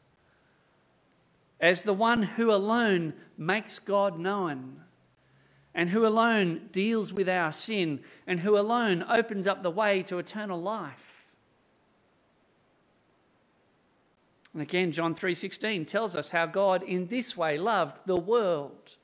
as 1.61 1.85
the 1.85 1.95
one 1.95 2.23
who 2.23 2.53
alone 2.53 3.13
makes 3.37 3.79
God 3.79 4.19
known 4.19 4.83
and 5.75 5.91
who 5.91 6.05
alone 6.07 6.69
deals 6.73 7.13
with 7.13 7.29
our 7.29 7.53
sin 7.53 8.01
and 8.27 8.41
who 8.41 8.59
alone 8.59 9.05
opens 9.09 9.47
up 9.47 9.63
the 9.63 9.71
way 9.71 10.03
to 10.05 10.19
eternal 10.19 10.61
life. 10.61 11.18
And 14.53 14.63
again, 14.63 14.93
John 14.93 15.15
3:16 15.15 15.85
tells 15.87 16.17
us 16.17 16.31
how 16.31 16.47
God 16.47 16.83
in 16.83 17.07
this 17.07 17.37
way 17.37 17.59
loved 17.59 18.07
the 18.07 18.17
world. 18.17 18.97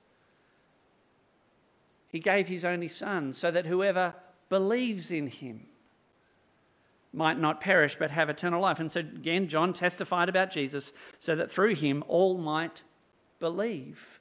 He 2.09 2.21
gave 2.21 2.49
his 2.49 2.65
only 2.65 2.89
son 2.89 3.33
so 3.33 3.51
that 3.51 3.67
whoever 3.67 4.15
believes 4.49 5.11
in 5.11 5.27
him 5.27 5.67
might 7.13 7.39
not 7.39 7.61
perish 7.61 7.97
but 7.99 8.11
have 8.11 8.29
eternal 8.29 8.61
life. 8.61 8.81
And 8.81 8.91
so 8.91 9.01
again, 9.01 9.49
John 9.49 9.73
testified 9.73 10.29
about 10.29 10.51
Jesus 10.51 10.93
so 11.19 11.35
that 11.37 11.51
through 11.51 11.75
him 11.75 12.05
all 12.09 12.39
might 12.39 12.83
believe. 13.39 14.21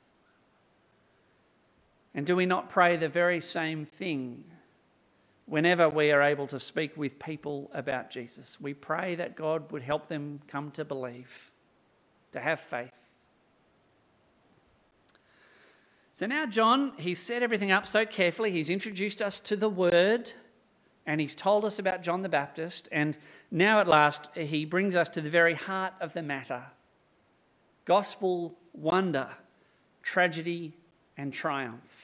And 2.13 2.25
do 2.25 2.35
we 2.35 2.45
not 2.45 2.69
pray 2.69 2.95
the 2.95 3.09
very 3.09 3.41
same 3.41 3.85
thing 3.85 4.43
whenever 5.45 5.89
we 5.89 6.12
are 6.12 6.21
able 6.21 6.47
to 6.47 6.59
speak 6.59 6.95
with 6.97 7.19
people 7.19 7.69
about 7.73 8.09
Jesus? 8.09 8.59
We 8.59 8.73
pray 8.73 9.15
that 9.15 9.35
God 9.35 9.71
would 9.71 9.83
help 9.83 10.07
them 10.07 10.41
come 10.47 10.71
to 10.71 10.85
believe, 10.85 11.51
to 12.31 12.39
have 12.39 12.59
faith. 12.59 12.91
So 16.13 16.27
now, 16.27 16.45
John, 16.45 16.93
he's 16.97 17.19
set 17.19 17.41
everything 17.41 17.71
up 17.71 17.88
so 17.88 18.05
carefully. 18.05 18.51
He's 18.51 18.69
introduced 18.69 19.21
us 19.21 19.39
to 19.41 19.55
the 19.55 19.69
Word 19.69 20.31
and 21.05 21.19
he's 21.19 21.35
told 21.35 21.65
us 21.65 21.79
about 21.79 22.01
John 22.01 22.21
the 22.21 22.29
Baptist. 22.29 22.88
And 22.91 23.17
now, 23.51 23.79
at 23.79 23.88
last, 23.88 24.29
he 24.35 24.65
brings 24.65 24.95
us 24.95 25.09
to 25.09 25.21
the 25.21 25.29
very 25.29 25.53
heart 25.53 25.93
of 26.00 26.13
the 26.13 26.21
matter 26.21 26.63
gospel 27.85 28.55
wonder, 28.71 29.27
tragedy, 30.01 30.73
and 31.17 31.33
triumph. 31.33 32.02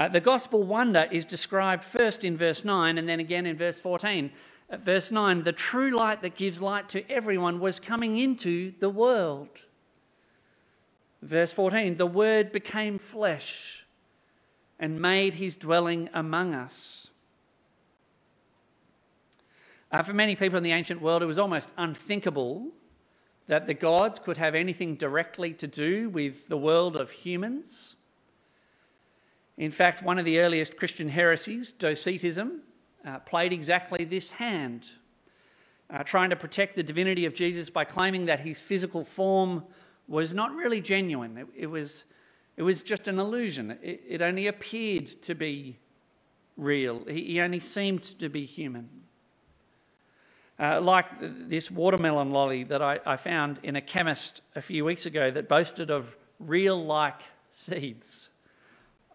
Uh, 0.00 0.08
the 0.08 0.18
gospel 0.18 0.62
wonder 0.62 1.06
is 1.12 1.26
described 1.26 1.84
first 1.84 2.24
in 2.24 2.34
verse 2.34 2.64
9 2.64 2.96
and 2.96 3.06
then 3.06 3.20
again 3.20 3.44
in 3.44 3.54
verse 3.54 3.78
14. 3.80 4.30
At 4.70 4.80
verse 4.80 5.10
9, 5.10 5.44
the 5.44 5.52
true 5.52 5.90
light 5.90 6.22
that 6.22 6.36
gives 6.36 6.62
light 6.62 6.88
to 6.88 7.08
everyone 7.10 7.60
was 7.60 7.78
coming 7.78 8.16
into 8.16 8.72
the 8.80 8.88
world. 8.88 9.66
Verse 11.20 11.52
14, 11.52 11.98
the 11.98 12.06
word 12.06 12.50
became 12.50 12.98
flesh 12.98 13.84
and 14.78 15.02
made 15.02 15.34
his 15.34 15.54
dwelling 15.54 16.08
among 16.14 16.54
us. 16.54 17.10
Uh, 19.92 20.02
for 20.02 20.14
many 20.14 20.34
people 20.34 20.56
in 20.56 20.62
the 20.62 20.72
ancient 20.72 21.02
world, 21.02 21.22
it 21.22 21.26
was 21.26 21.38
almost 21.38 21.68
unthinkable 21.76 22.68
that 23.48 23.66
the 23.66 23.74
gods 23.74 24.18
could 24.18 24.38
have 24.38 24.54
anything 24.54 24.94
directly 24.94 25.52
to 25.52 25.66
do 25.66 26.08
with 26.08 26.48
the 26.48 26.56
world 26.56 26.96
of 26.96 27.10
humans. 27.10 27.96
In 29.60 29.70
fact, 29.70 30.02
one 30.02 30.18
of 30.18 30.24
the 30.24 30.38
earliest 30.38 30.78
Christian 30.78 31.10
heresies, 31.10 31.70
Docetism, 31.70 32.62
uh, 33.06 33.18
played 33.18 33.52
exactly 33.52 34.04
this 34.04 34.30
hand, 34.30 34.86
uh, 35.90 36.02
trying 36.02 36.30
to 36.30 36.36
protect 36.36 36.76
the 36.76 36.82
divinity 36.82 37.26
of 37.26 37.34
Jesus 37.34 37.68
by 37.68 37.84
claiming 37.84 38.24
that 38.24 38.40
his 38.40 38.62
physical 38.62 39.04
form 39.04 39.64
was 40.08 40.32
not 40.32 40.54
really 40.54 40.80
genuine. 40.80 41.36
It, 41.36 41.46
it 41.54 41.66
was 41.66 42.04
it 42.56 42.62
was 42.62 42.80
just 42.80 43.06
an 43.06 43.18
illusion. 43.18 43.76
It, 43.82 44.02
it 44.08 44.22
only 44.22 44.46
appeared 44.46 45.08
to 45.22 45.34
be 45.34 45.76
real, 46.56 47.04
he, 47.06 47.24
he 47.24 47.40
only 47.42 47.60
seemed 47.60 48.02
to 48.18 48.30
be 48.30 48.46
human. 48.46 48.88
Uh, 50.58 50.80
like 50.80 51.06
this 51.20 51.70
watermelon 51.70 52.30
lolly 52.30 52.64
that 52.64 52.80
I, 52.80 52.98
I 53.04 53.16
found 53.18 53.60
in 53.62 53.76
a 53.76 53.82
chemist 53.82 54.40
a 54.56 54.62
few 54.62 54.86
weeks 54.86 55.04
ago 55.04 55.30
that 55.30 55.50
boasted 55.50 55.90
of 55.90 56.16
real 56.38 56.82
like 56.82 57.20
seeds. 57.50 58.30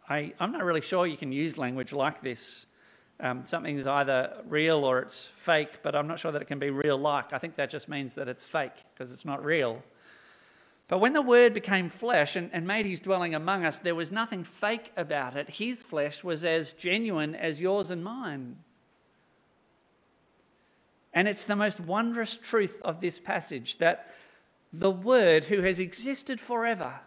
I, 0.07 0.33
am 0.39 0.51
not 0.51 0.63
really 0.63 0.81
sure 0.81 1.07
you 1.07 1.17
can 1.17 1.31
use 1.31 1.57
language 1.57 1.91
like 1.91 2.21
this. 2.21 2.65
Um, 3.19 3.45
something 3.45 3.77
is 3.77 3.87
either 3.87 4.43
real 4.47 4.83
or 4.83 4.99
it's 4.99 5.29
fake, 5.35 5.81
but 5.83 5.95
I'm 5.95 6.07
not 6.07 6.19
sure 6.19 6.31
that 6.31 6.41
it 6.41 6.45
can 6.45 6.59
be 6.59 6.69
real 6.69 6.97
like. 6.97 7.33
I 7.33 7.37
think 7.37 7.55
that 7.55 7.69
just 7.69 7.87
means 7.87 8.15
that 8.15 8.27
it's 8.27 8.43
fake 8.43 8.73
because 8.93 9.11
it's 9.11 9.25
not 9.25 9.43
real. 9.43 9.81
But 10.87 10.99
when 10.99 11.13
the 11.13 11.21
Word 11.21 11.53
became 11.53 11.89
flesh 11.89 12.35
and, 12.35 12.49
and 12.53 12.67
made 12.67 12.85
his 12.85 12.99
dwelling 12.99 13.33
among 13.33 13.65
us, 13.65 13.79
there 13.79 13.95
was 13.95 14.11
nothing 14.11 14.43
fake 14.43 14.91
about 14.95 15.35
it. 15.35 15.49
His 15.49 15.81
flesh 15.81 16.23
was 16.23 16.45
as 16.45 16.73
genuine 16.73 17.33
as 17.33 17.59
yours 17.59 17.89
and 17.89 18.03
mine. 18.03 18.57
And 21.13 21.27
it's 21.27 21.45
the 21.45 21.55
most 21.55 21.79
wondrous 21.79 22.37
truth 22.37 22.79
of 22.83 23.01
this 23.01 23.17
passage 23.17 23.77
that 23.77 24.13
the 24.71 24.91
Word, 24.91 25.45
who 25.45 25.61
has 25.61 25.79
existed 25.79 26.39
forever, 26.39 26.99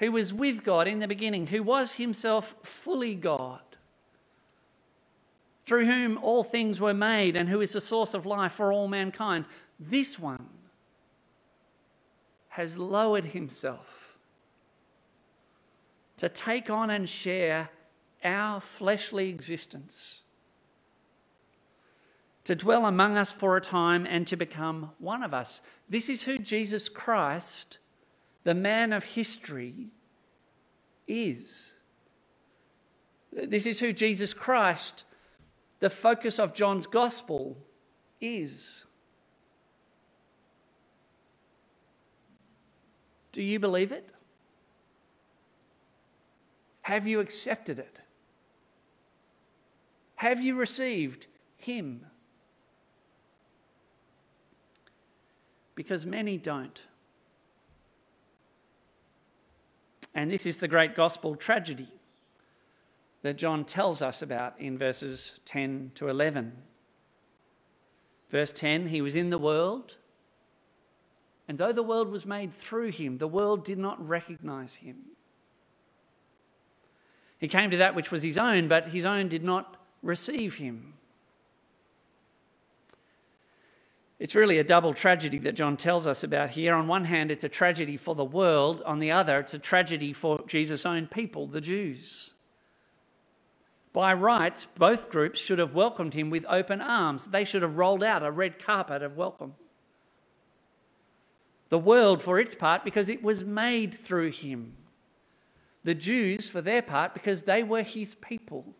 who 0.00 0.10
was 0.10 0.32
with 0.32 0.64
God 0.64 0.88
in 0.88 0.98
the 0.98 1.06
beginning, 1.06 1.46
who 1.46 1.62
was 1.62 1.94
himself 1.94 2.56
fully 2.62 3.14
God, 3.14 3.60
through 5.66 5.86
whom 5.86 6.18
all 6.18 6.42
things 6.42 6.80
were 6.80 6.94
made, 6.94 7.36
and 7.36 7.48
who 7.48 7.60
is 7.60 7.74
the 7.74 7.80
source 7.80 8.14
of 8.14 8.26
life 8.26 8.52
for 8.52 8.72
all 8.72 8.88
mankind, 8.88 9.44
this 9.78 10.18
one 10.18 10.48
has 12.48 12.76
lowered 12.76 13.26
himself 13.26 14.16
to 16.16 16.28
take 16.28 16.68
on 16.70 16.90
and 16.90 17.08
share 17.08 17.70
our 18.24 18.60
fleshly 18.60 19.28
existence, 19.28 20.22
to 22.44 22.54
dwell 22.54 22.86
among 22.86 23.18
us 23.18 23.30
for 23.30 23.56
a 23.56 23.60
time 23.60 24.06
and 24.06 24.26
to 24.26 24.36
become 24.36 24.90
one 24.98 25.22
of 25.22 25.34
us. 25.34 25.60
This 25.90 26.08
is 26.08 26.22
who 26.22 26.38
Jesus 26.38 26.88
Christ, 26.88 27.78
the 28.44 28.54
man 28.54 28.92
of 28.92 29.04
history, 29.04 29.90
is. 31.06 31.74
This 33.32 33.66
is 33.66 33.80
who 33.80 33.92
Jesus 33.92 34.32
Christ, 34.32 35.04
the 35.80 35.90
focus 35.90 36.38
of 36.38 36.54
John's 36.54 36.86
gospel, 36.86 37.56
is. 38.20 38.84
Do 43.32 43.42
you 43.42 43.58
believe 43.58 43.92
it? 43.92 44.10
Have 46.82 47.06
you 47.06 47.20
accepted 47.20 47.78
it? 47.78 48.00
Have 50.16 50.40
you 50.40 50.56
received 50.56 51.26
Him? 51.56 52.04
Because 55.74 56.04
many 56.04 56.36
don't. 56.36 56.82
And 60.14 60.30
this 60.30 60.46
is 60.46 60.56
the 60.56 60.68
great 60.68 60.96
gospel 60.96 61.36
tragedy 61.36 61.88
that 63.22 63.36
John 63.36 63.64
tells 63.64 64.02
us 64.02 64.22
about 64.22 64.54
in 64.58 64.78
verses 64.78 65.38
10 65.44 65.92
to 65.96 66.08
11. 66.08 66.52
Verse 68.30 68.52
10 68.52 68.88
He 68.88 69.02
was 69.02 69.14
in 69.14 69.30
the 69.30 69.38
world, 69.38 69.96
and 71.48 71.58
though 71.58 71.72
the 71.72 71.82
world 71.82 72.10
was 72.10 72.24
made 72.24 72.54
through 72.54 72.92
him, 72.92 73.18
the 73.18 73.28
world 73.28 73.64
did 73.64 73.78
not 73.78 74.06
recognize 74.06 74.76
him. 74.76 74.96
He 77.38 77.48
came 77.48 77.70
to 77.70 77.78
that 77.78 77.94
which 77.94 78.10
was 78.10 78.22
his 78.22 78.38
own, 78.38 78.68
but 78.68 78.88
his 78.88 79.04
own 79.04 79.28
did 79.28 79.42
not 79.42 79.76
receive 80.02 80.56
him. 80.56 80.94
It's 84.20 84.34
really 84.34 84.58
a 84.58 84.64
double 84.64 84.94
tragedy 84.94 85.38
that 85.38 85.56
John 85.56 85.76
tells 85.76 86.06
us 86.06 86.22
about 86.22 86.50
here. 86.50 86.74
On 86.74 86.86
one 86.86 87.06
hand, 87.06 87.30
it's 87.30 87.42
a 87.42 87.48
tragedy 87.48 87.96
for 87.96 88.14
the 88.14 88.24
world, 88.24 88.82
on 88.84 88.98
the 88.98 89.10
other, 89.10 89.38
it's 89.38 89.54
a 89.54 89.58
tragedy 89.58 90.12
for 90.12 90.44
Jesus' 90.46 90.86
own 90.86 91.06
people, 91.06 91.46
the 91.46 91.60
Jews. 91.60 92.34
By 93.92 94.12
rights, 94.12 94.66
both 94.76 95.10
groups 95.10 95.40
should 95.40 95.58
have 95.58 95.74
welcomed 95.74 96.14
him 96.14 96.30
with 96.30 96.44
open 96.48 96.80
arms. 96.80 97.28
They 97.28 97.44
should 97.44 97.62
have 97.62 97.78
rolled 97.78 98.04
out 98.04 98.22
a 98.22 98.30
red 98.30 98.58
carpet 98.58 99.02
of 99.02 99.16
welcome 99.16 99.54
the 101.70 101.78
world 101.78 102.20
for 102.20 102.38
its 102.38 102.54
part 102.54 102.84
because 102.84 103.08
it 103.08 103.22
was 103.22 103.44
made 103.44 103.94
through 103.94 104.32
him. 104.32 104.74
The 105.84 105.94
Jews 105.94 106.50
for 106.50 106.60
their 106.60 106.82
part 106.82 107.14
because 107.14 107.42
they 107.42 107.62
were 107.62 107.82
his 107.82 108.16
people. 108.16 108.74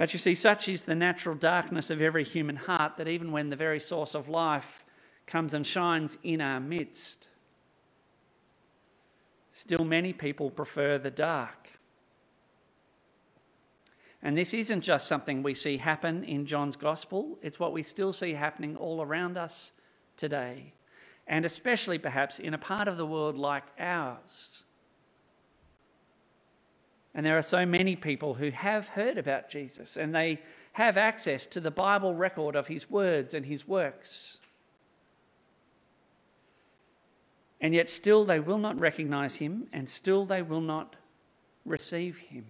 But 0.00 0.14
you 0.14 0.18
see, 0.18 0.34
such 0.34 0.66
is 0.66 0.84
the 0.84 0.94
natural 0.94 1.34
darkness 1.34 1.90
of 1.90 2.00
every 2.00 2.24
human 2.24 2.56
heart 2.56 2.96
that 2.96 3.06
even 3.06 3.32
when 3.32 3.50
the 3.50 3.54
very 3.54 3.78
source 3.78 4.14
of 4.14 4.30
life 4.30 4.82
comes 5.26 5.52
and 5.52 5.66
shines 5.66 6.16
in 6.22 6.40
our 6.40 6.58
midst, 6.58 7.28
still 9.52 9.84
many 9.84 10.14
people 10.14 10.50
prefer 10.50 10.96
the 10.96 11.10
dark. 11.10 11.68
And 14.22 14.38
this 14.38 14.54
isn't 14.54 14.80
just 14.80 15.06
something 15.06 15.42
we 15.42 15.52
see 15.52 15.76
happen 15.76 16.24
in 16.24 16.46
John's 16.46 16.76
gospel, 16.76 17.38
it's 17.42 17.60
what 17.60 17.74
we 17.74 17.82
still 17.82 18.14
see 18.14 18.32
happening 18.32 18.76
all 18.78 19.02
around 19.02 19.36
us 19.36 19.74
today, 20.16 20.72
and 21.26 21.44
especially 21.44 21.98
perhaps 21.98 22.38
in 22.38 22.54
a 22.54 22.58
part 22.58 22.88
of 22.88 22.96
the 22.96 23.04
world 23.04 23.36
like 23.36 23.64
ours. 23.78 24.64
And 27.14 27.26
there 27.26 27.36
are 27.36 27.42
so 27.42 27.66
many 27.66 27.96
people 27.96 28.34
who 28.34 28.50
have 28.50 28.88
heard 28.88 29.18
about 29.18 29.48
Jesus 29.48 29.96
and 29.96 30.14
they 30.14 30.40
have 30.72 30.96
access 30.96 31.46
to 31.48 31.60
the 31.60 31.70
Bible 31.70 32.14
record 32.14 32.54
of 32.54 32.68
his 32.68 32.88
words 32.88 33.34
and 33.34 33.46
his 33.46 33.66
works. 33.66 34.40
And 37.60 37.74
yet, 37.74 37.90
still, 37.90 38.24
they 38.24 38.40
will 38.40 38.58
not 38.58 38.78
recognize 38.78 39.36
him 39.36 39.66
and 39.72 39.88
still 39.88 40.24
they 40.24 40.40
will 40.40 40.62
not 40.62 40.96
receive 41.64 42.18
him. 42.18 42.46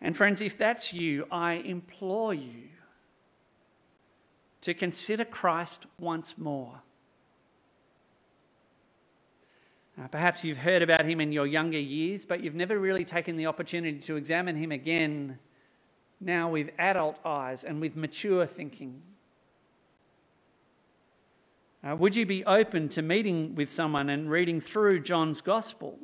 And 0.00 0.16
friends, 0.16 0.40
if 0.40 0.56
that's 0.56 0.92
you, 0.92 1.26
I 1.30 1.54
implore 1.54 2.32
you 2.32 2.68
to 4.62 4.72
consider 4.74 5.24
Christ 5.24 5.86
once 5.98 6.38
more. 6.38 6.80
Uh, 9.98 10.06
perhaps 10.08 10.44
you've 10.44 10.58
heard 10.58 10.82
about 10.82 11.04
him 11.04 11.20
in 11.20 11.32
your 11.32 11.46
younger 11.46 11.78
years, 11.78 12.24
but 12.24 12.42
you've 12.42 12.54
never 12.54 12.78
really 12.78 13.04
taken 13.04 13.36
the 13.36 13.46
opportunity 13.46 13.98
to 13.98 14.16
examine 14.16 14.56
him 14.56 14.72
again 14.72 15.38
now 16.20 16.48
with 16.50 16.70
adult 16.78 17.18
eyes 17.24 17.64
and 17.64 17.80
with 17.80 17.96
mature 17.96 18.46
thinking. 18.46 19.02
Uh, 21.82 21.96
would 21.96 22.14
you 22.14 22.26
be 22.26 22.44
open 22.44 22.88
to 22.90 23.02
meeting 23.02 23.54
with 23.54 23.72
someone 23.72 24.10
and 24.10 24.30
reading 24.30 24.60
through 24.60 25.00
John's 25.00 25.40
Gospel? 25.40 25.98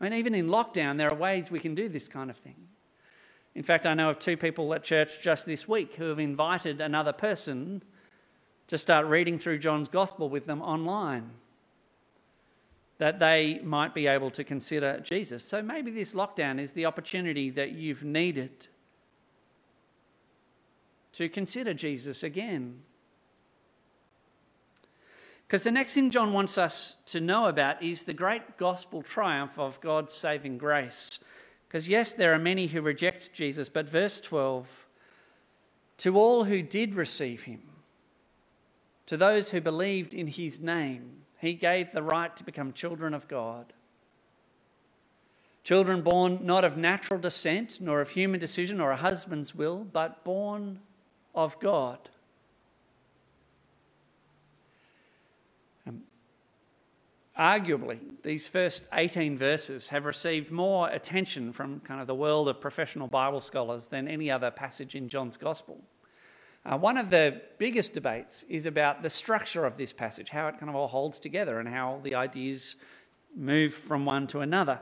I 0.00 0.04
mean, 0.04 0.14
even 0.14 0.34
in 0.34 0.48
lockdown, 0.48 0.96
there 0.96 1.12
are 1.12 1.16
ways 1.16 1.50
we 1.50 1.60
can 1.60 1.74
do 1.74 1.88
this 1.88 2.08
kind 2.08 2.30
of 2.30 2.36
thing. 2.38 2.56
In 3.54 3.62
fact, 3.62 3.84
I 3.84 3.92
know 3.92 4.08
of 4.10 4.18
two 4.18 4.36
people 4.36 4.72
at 4.72 4.82
church 4.82 5.20
just 5.22 5.44
this 5.44 5.68
week 5.68 5.94
who 5.94 6.04
have 6.04 6.18
invited 6.18 6.80
another 6.80 7.12
person 7.12 7.82
to 8.68 8.78
start 8.78 9.06
reading 9.06 9.38
through 9.38 9.58
John's 9.58 9.88
Gospel 9.88 10.30
with 10.30 10.46
them 10.46 10.62
online 10.62 11.30
that 13.02 13.18
they 13.18 13.58
might 13.64 13.94
be 13.94 14.06
able 14.06 14.30
to 14.30 14.44
consider 14.44 15.00
Jesus. 15.00 15.42
So 15.42 15.60
maybe 15.60 15.90
this 15.90 16.14
lockdown 16.14 16.60
is 16.60 16.70
the 16.70 16.86
opportunity 16.86 17.50
that 17.50 17.72
you've 17.72 18.04
needed 18.04 18.68
to 21.14 21.28
consider 21.28 21.74
Jesus 21.74 22.22
again. 22.22 22.78
Because 25.44 25.64
the 25.64 25.72
next 25.72 25.94
thing 25.94 26.12
John 26.12 26.32
wants 26.32 26.56
us 26.56 26.94
to 27.06 27.20
know 27.20 27.46
about 27.46 27.82
is 27.82 28.04
the 28.04 28.14
great 28.14 28.56
gospel 28.56 29.02
triumph 29.02 29.58
of 29.58 29.80
God's 29.80 30.14
saving 30.14 30.58
grace. 30.58 31.18
Because, 31.66 31.88
yes, 31.88 32.14
there 32.14 32.32
are 32.32 32.38
many 32.38 32.68
who 32.68 32.82
reject 32.82 33.32
Jesus, 33.32 33.68
but 33.68 33.88
verse 33.88 34.20
12 34.20 34.86
to 35.98 36.16
all 36.16 36.44
who 36.44 36.62
did 36.62 36.94
receive 36.94 37.42
him, 37.42 37.62
to 39.06 39.16
those 39.16 39.50
who 39.50 39.60
believed 39.60 40.14
in 40.14 40.28
his 40.28 40.60
name, 40.60 41.21
he 41.42 41.54
gave 41.54 41.90
the 41.90 42.04
right 42.04 42.34
to 42.36 42.44
become 42.44 42.72
children 42.72 43.12
of 43.12 43.26
God. 43.26 43.72
Children 45.64 46.02
born 46.02 46.38
not 46.42 46.64
of 46.64 46.76
natural 46.76 47.18
descent, 47.18 47.80
nor 47.80 48.00
of 48.00 48.10
human 48.10 48.38
decision 48.38 48.80
or 48.80 48.92
a 48.92 48.96
husband's 48.96 49.52
will, 49.52 49.78
but 49.78 50.22
born 50.22 50.78
of 51.34 51.58
God. 51.58 51.98
Um, 55.84 56.02
arguably, 57.36 57.98
these 58.22 58.46
first 58.46 58.84
18 58.92 59.36
verses 59.36 59.88
have 59.88 60.04
received 60.04 60.52
more 60.52 60.88
attention 60.90 61.52
from 61.52 61.80
kind 61.80 62.00
of 62.00 62.06
the 62.06 62.14
world 62.14 62.48
of 62.48 62.60
professional 62.60 63.08
Bible 63.08 63.40
scholars 63.40 63.88
than 63.88 64.06
any 64.06 64.30
other 64.30 64.52
passage 64.52 64.94
in 64.94 65.08
John's 65.08 65.36
Gospel. 65.36 65.80
Uh, 66.64 66.76
one 66.76 66.96
of 66.96 67.10
the 67.10 67.42
biggest 67.58 67.92
debates 67.92 68.44
is 68.48 68.66
about 68.66 69.02
the 69.02 69.10
structure 69.10 69.64
of 69.64 69.76
this 69.76 69.92
passage, 69.92 70.28
how 70.28 70.46
it 70.46 70.58
kind 70.58 70.70
of 70.70 70.76
all 70.76 70.86
holds 70.86 71.18
together 71.18 71.58
and 71.58 71.68
how 71.68 72.00
the 72.04 72.14
ideas 72.14 72.76
move 73.36 73.74
from 73.74 74.04
one 74.04 74.26
to 74.28 74.40
another. 74.40 74.78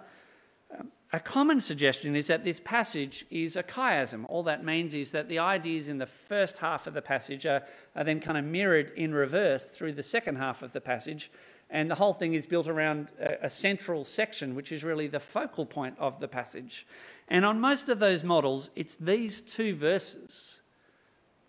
Um, 0.78 0.88
a 1.12 1.18
common 1.18 1.60
suggestion 1.60 2.14
is 2.14 2.26
that 2.26 2.44
this 2.44 2.60
passage 2.60 3.24
is 3.30 3.56
a 3.56 3.62
chiasm. 3.62 4.26
All 4.28 4.42
that 4.44 4.64
means 4.64 4.94
is 4.94 5.10
that 5.12 5.28
the 5.28 5.38
ideas 5.38 5.88
in 5.88 5.98
the 5.98 6.06
first 6.06 6.58
half 6.58 6.86
of 6.86 6.94
the 6.94 7.02
passage 7.02 7.46
are, 7.46 7.62
are 7.96 8.04
then 8.04 8.20
kind 8.20 8.36
of 8.36 8.44
mirrored 8.44 8.92
in 8.96 9.14
reverse 9.14 9.70
through 9.70 9.92
the 9.92 10.02
second 10.02 10.36
half 10.36 10.62
of 10.62 10.72
the 10.72 10.80
passage, 10.80 11.30
and 11.70 11.90
the 11.90 11.94
whole 11.94 12.12
thing 12.12 12.34
is 12.34 12.46
built 12.46 12.68
around 12.68 13.10
a, 13.18 13.46
a 13.46 13.50
central 13.50 14.04
section, 14.04 14.54
which 14.54 14.70
is 14.70 14.84
really 14.84 15.06
the 15.06 15.20
focal 15.20 15.64
point 15.64 15.96
of 15.98 16.20
the 16.20 16.28
passage. 16.28 16.86
And 17.28 17.44
on 17.44 17.58
most 17.58 17.88
of 17.88 18.00
those 18.00 18.22
models, 18.22 18.70
it's 18.76 18.96
these 18.96 19.40
two 19.40 19.74
verses 19.74 20.59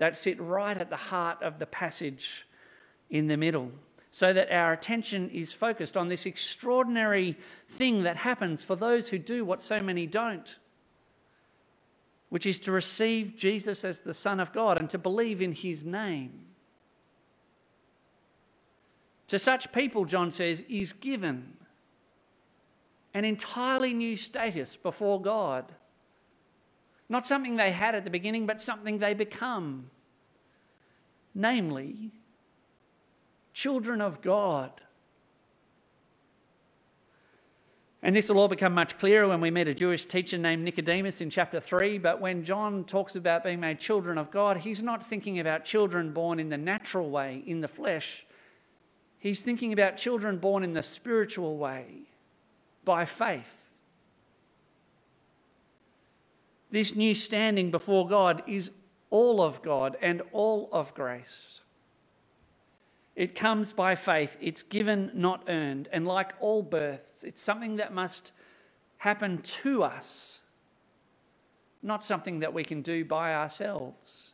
that 0.01 0.17
sit 0.17 0.41
right 0.41 0.79
at 0.79 0.89
the 0.89 0.95
heart 0.95 1.43
of 1.43 1.59
the 1.59 1.65
passage 1.67 2.47
in 3.11 3.27
the 3.27 3.37
middle, 3.37 3.71
so 4.09 4.33
that 4.33 4.51
our 4.51 4.73
attention 4.73 5.29
is 5.29 5.53
focused 5.53 5.95
on 5.95 6.07
this 6.07 6.25
extraordinary 6.25 7.37
thing 7.69 8.01
that 8.01 8.17
happens 8.17 8.63
for 8.63 8.75
those 8.75 9.09
who 9.09 9.19
do 9.19 9.45
what 9.45 9.61
so 9.61 9.77
many 9.77 10.07
don't, 10.07 10.57
which 12.29 12.47
is 12.47 12.57
to 12.57 12.71
receive 12.71 13.35
Jesus 13.35 13.85
as 13.85 13.99
the 13.99 14.11
Son 14.15 14.39
of 14.39 14.51
God 14.51 14.79
and 14.79 14.89
to 14.89 14.97
believe 14.97 15.39
in 15.39 15.51
his 15.51 15.85
name. 15.85 16.31
To 19.27 19.37
such 19.37 19.71
people, 19.71 20.05
John 20.05 20.31
says, 20.31 20.63
is 20.67 20.93
given 20.93 21.57
an 23.13 23.23
entirely 23.23 23.93
new 23.93 24.17
status 24.17 24.75
before 24.75 25.21
God 25.21 25.71
not 27.11 27.27
something 27.27 27.57
they 27.57 27.71
had 27.71 27.93
at 27.93 28.05
the 28.05 28.09
beginning, 28.09 28.45
but 28.45 28.61
something 28.61 28.99
they 28.99 29.13
become. 29.13 29.91
Namely, 31.35 32.11
children 33.53 34.01
of 34.01 34.21
God. 34.21 34.71
And 38.01 38.15
this 38.15 38.29
will 38.29 38.39
all 38.39 38.47
become 38.47 38.73
much 38.73 38.97
clearer 38.97 39.27
when 39.27 39.41
we 39.41 39.51
meet 39.51 39.67
a 39.67 39.75
Jewish 39.75 40.05
teacher 40.05 40.37
named 40.37 40.63
Nicodemus 40.63 41.19
in 41.19 41.29
chapter 41.29 41.59
3. 41.59 41.97
But 41.97 42.21
when 42.21 42.45
John 42.45 42.85
talks 42.85 43.17
about 43.17 43.43
being 43.43 43.59
made 43.59 43.77
children 43.79 44.17
of 44.17 44.31
God, 44.31 44.57
he's 44.57 44.81
not 44.81 45.05
thinking 45.05 45.39
about 45.39 45.65
children 45.65 46.13
born 46.13 46.39
in 46.39 46.49
the 46.49 46.57
natural 46.57 47.09
way, 47.09 47.43
in 47.45 47.59
the 47.59 47.67
flesh. 47.67 48.25
He's 49.19 49.43
thinking 49.43 49.73
about 49.73 49.97
children 49.97 50.37
born 50.37 50.63
in 50.63 50.73
the 50.73 50.81
spiritual 50.81 51.57
way, 51.57 52.03
by 52.85 53.03
faith. 53.05 53.60
This 56.71 56.95
new 56.95 57.13
standing 57.13 57.69
before 57.69 58.07
God 58.07 58.43
is 58.47 58.71
all 59.09 59.41
of 59.41 59.61
God 59.61 59.97
and 60.01 60.21
all 60.31 60.69
of 60.71 60.93
grace. 60.93 61.61
It 63.13 63.35
comes 63.35 63.73
by 63.73 63.95
faith, 63.95 64.37
it's 64.39 64.63
given, 64.63 65.11
not 65.13 65.43
earned. 65.49 65.89
And 65.91 66.07
like 66.07 66.31
all 66.39 66.63
births, 66.63 67.25
it's 67.25 67.41
something 67.41 67.75
that 67.75 67.93
must 67.93 68.31
happen 68.97 69.39
to 69.41 69.83
us, 69.83 70.41
not 71.83 72.05
something 72.05 72.39
that 72.39 72.53
we 72.53 72.63
can 72.63 72.81
do 72.81 73.03
by 73.03 73.33
ourselves. 73.33 74.33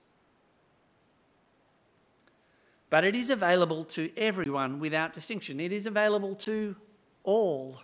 But 2.91 3.03
it 3.03 3.15
is 3.15 3.31
available 3.31 3.83
to 3.85 4.11
everyone 4.15 4.79
without 4.79 5.11
distinction. 5.11 5.59
It 5.59 5.73
is 5.73 5.87
available 5.87 6.35
to 6.35 6.75
all 7.23 7.81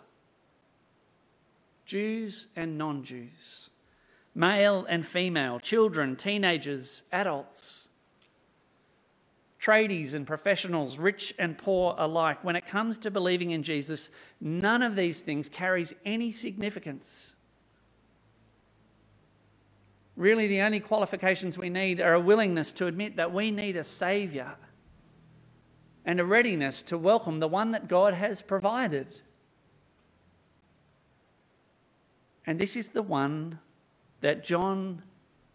Jews 1.86 2.48
and 2.56 2.78
non 2.78 3.04
Jews 3.04 3.72
male 4.36 4.86
and 4.90 5.06
female, 5.06 5.60
children, 5.60 6.16
teenagers, 6.16 7.04
adults, 7.12 7.90
tradies 9.64 10.14
and 10.14 10.28
professionals, 10.28 11.00
rich 11.00 11.34
and 11.40 11.58
poor 11.58 11.96
alike. 11.98 12.44
When 12.44 12.56
it 12.56 12.66
comes 12.66 12.98
to 13.00 13.12
believing 13.12 13.52
in 13.52 13.64
Jesus, 13.64 14.12
none 14.42 14.82
of 14.82 14.96
these 14.96 15.22
things 15.22 15.48
carries 15.48 15.94
any 16.06 16.32
significance. 16.32 17.36
Really, 20.16 20.48
the 20.48 20.62
only 20.62 20.80
qualifications 20.80 21.58
we 21.58 21.70
need 21.70 22.00
are 22.00 22.14
a 22.14 22.20
willingness 22.20 22.72
to 22.74 22.88
admit 22.88 23.16
that 23.16 23.34
we 23.34 23.52
need 23.52 23.78
a 23.78 23.84
Saviour 23.84 24.56
and 26.06 26.20
a 26.20 26.26
readiness 26.26 26.84
to 26.84 26.98
welcome 26.98 27.40
the 27.40 27.48
one 27.48 27.72
that 27.72 27.88
God 27.88 28.14
has 28.14 28.42
provided. 28.42 29.08
And 32.46 32.60
this 32.60 32.76
is 32.76 32.90
the 32.90 33.02
one 33.02 33.60
that 34.24 34.42
John 34.42 35.02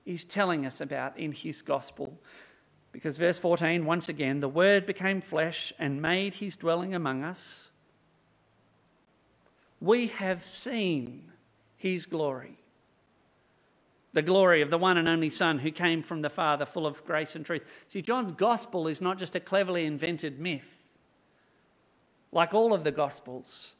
is 0.04 0.26
telling 0.26 0.66
us 0.66 0.83
about 0.83 1.18
in 1.18 1.33
his 1.33 1.62
gospel. 1.62 2.20
Because 2.92 3.16
verse 3.16 3.38
14, 3.38 3.87
once 3.87 4.11
again, 4.11 4.40
the 4.40 4.48
Word 4.48 4.85
became 4.85 5.22
flesh 5.22 5.72
and 5.78 6.02
made 6.02 6.35
his 6.35 6.59
dwelling 6.59 6.94
among 6.94 7.24
us. 7.24 7.70
We 9.81 10.09
have 10.09 10.44
seen 10.44 11.33
his 11.78 12.04
glory. 12.04 12.59
The 14.12 14.20
glory 14.20 14.61
of 14.61 14.68
the 14.68 14.76
one 14.76 14.98
and 14.98 15.09
only 15.09 15.31
Son 15.31 15.61
who 15.61 15.70
came 15.70 16.02
from 16.02 16.20
the 16.20 16.28
Father, 16.28 16.66
full 16.66 16.87
of 16.87 17.02
grace 17.07 17.35
and 17.35 17.46
truth. 17.46 17.62
See, 17.87 18.02
John's 18.02 18.33
gospel 18.33 18.87
is 18.87 19.00
not 19.00 19.16
just 19.16 19.35
a 19.35 19.40
cleverly 19.40 19.87
invented 19.87 20.38
myth. 20.38 20.85
Like 22.33 22.52
all 22.52 22.74
of 22.74 22.85
the 22.85 22.92
gospels, 22.92 23.76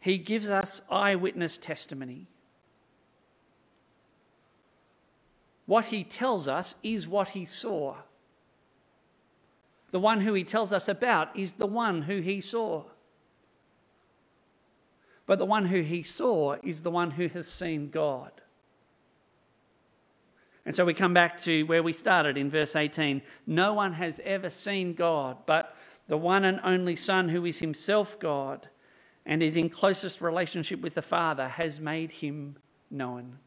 he 0.00 0.16
gives 0.16 0.48
us 0.48 0.80
eyewitness 0.90 1.58
testimony. 1.58 2.28
What 5.66 5.86
he 5.86 6.04
tells 6.04 6.46
us 6.46 6.74
is 6.82 7.08
what 7.08 7.30
he 7.30 7.44
saw. 7.44 7.96
The 9.90 10.00
one 10.00 10.20
who 10.20 10.34
he 10.34 10.44
tells 10.44 10.72
us 10.72 10.88
about 10.88 11.36
is 11.38 11.54
the 11.54 11.66
one 11.66 12.02
who 12.02 12.20
he 12.20 12.40
saw. 12.40 12.84
But 15.26 15.38
the 15.38 15.46
one 15.46 15.66
who 15.66 15.82
he 15.82 16.02
saw 16.02 16.56
is 16.62 16.82
the 16.82 16.90
one 16.90 17.12
who 17.12 17.28
has 17.28 17.48
seen 17.48 17.88
God. 17.90 18.32
And 20.66 20.74
so 20.74 20.84
we 20.84 20.94
come 20.94 21.14
back 21.14 21.40
to 21.42 21.62
where 21.64 21.82
we 21.82 21.92
started 21.92 22.36
in 22.36 22.50
verse 22.50 22.74
18. 22.74 23.22
No 23.46 23.74
one 23.74 23.94
has 23.94 24.20
ever 24.24 24.50
seen 24.50 24.94
God, 24.94 25.38
but 25.46 25.76
the 26.08 26.16
one 26.16 26.44
and 26.44 26.60
only 26.62 26.96
Son, 26.96 27.28
who 27.28 27.44
is 27.44 27.58
himself 27.58 28.18
God 28.18 28.68
and 29.26 29.42
is 29.42 29.56
in 29.56 29.70
closest 29.70 30.20
relationship 30.20 30.80
with 30.80 30.94
the 30.94 31.02
Father, 31.02 31.48
has 31.48 31.80
made 31.80 32.10
him 32.10 32.56
known. 32.90 33.38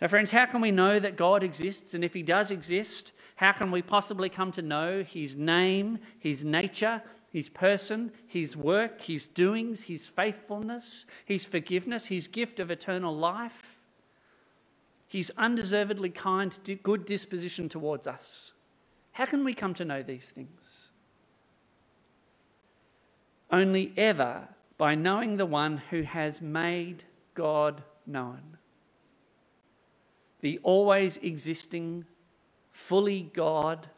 So, 0.00 0.08
friends, 0.08 0.30
how 0.32 0.46
can 0.46 0.60
we 0.60 0.70
know 0.70 0.98
that 0.98 1.16
God 1.16 1.42
exists? 1.42 1.94
And 1.94 2.04
if 2.04 2.14
He 2.14 2.22
does 2.22 2.50
exist, 2.50 3.12
how 3.36 3.52
can 3.52 3.70
we 3.70 3.82
possibly 3.82 4.28
come 4.28 4.52
to 4.52 4.62
know 4.62 5.02
His 5.02 5.36
name, 5.36 5.98
His 6.18 6.44
nature, 6.44 7.02
His 7.32 7.48
person, 7.48 8.12
His 8.26 8.56
work, 8.56 9.02
His 9.02 9.28
doings, 9.28 9.84
His 9.84 10.08
faithfulness, 10.08 11.06
His 11.24 11.44
forgiveness, 11.44 12.06
His 12.06 12.26
gift 12.26 12.58
of 12.58 12.70
eternal 12.70 13.16
life, 13.16 13.80
His 15.06 15.32
undeservedly 15.36 16.10
kind, 16.10 16.58
good 16.82 17.06
disposition 17.06 17.68
towards 17.68 18.06
us? 18.06 18.52
How 19.12 19.26
can 19.26 19.44
we 19.44 19.54
come 19.54 19.74
to 19.74 19.84
know 19.84 20.02
these 20.02 20.28
things? 20.28 20.90
Only 23.48 23.92
ever 23.96 24.48
by 24.76 24.96
knowing 24.96 25.36
the 25.36 25.46
one 25.46 25.76
who 25.90 26.02
has 26.02 26.40
made 26.40 27.04
God 27.34 27.84
known. 28.06 28.53
The 30.44 30.60
always 30.62 31.16
existing, 31.22 32.04
fully 32.70 33.30
God, 33.32 33.88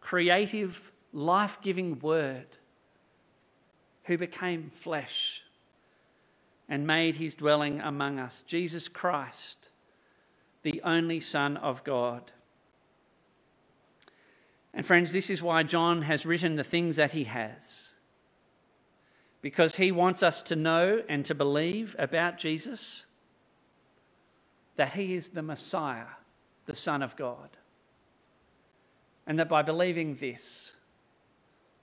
creative, 0.00 0.90
life 1.12 1.58
giving 1.62 2.00
Word 2.00 2.56
who 4.06 4.18
became 4.18 4.68
flesh 4.68 5.44
and 6.68 6.88
made 6.88 7.14
his 7.14 7.36
dwelling 7.36 7.80
among 7.80 8.18
us, 8.18 8.42
Jesus 8.42 8.88
Christ, 8.88 9.68
the 10.64 10.82
only 10.82 11.20
Son 11.20 11.56
of 11.58 11.84
God. 11.84 12.32
And 14.72 14.84
friends, 14.84 15.12
this 15.12 15.30
is 15.30 15.40
why 15.40 15.62
John 15.62 16.02
has 16.02 16.26
written 16.26 16.56
the 16.56 16.64
things 16.64 16.96
that 16.96 17.12
he 17.12 17.24
has. 17.24 17.94
Because 19.40 19.76
he 19.76 19.92
wants 19.92 20.20
us 20.20 20.42
to 20.42 20.56
know 20.56 21.04
and 21.08 21.24
to 21.26 21.32
believe 21.32 21.94
about 21.96 22.38
Jesus 22.38 23.04
that 24.76 24.92
he 24.92 25.14
is 25.14 25.30
the 25.30 25.42
Messiah, 25.42 26.06
the 26.66 26.74
Son 26.74 27.02
of 27.02 27.16
God. 27.16 27.50
And 29.26 29.38
that 29.38 29.48
by 29.48 29.62
believing 29.62 30.16
this, 30.16 30.74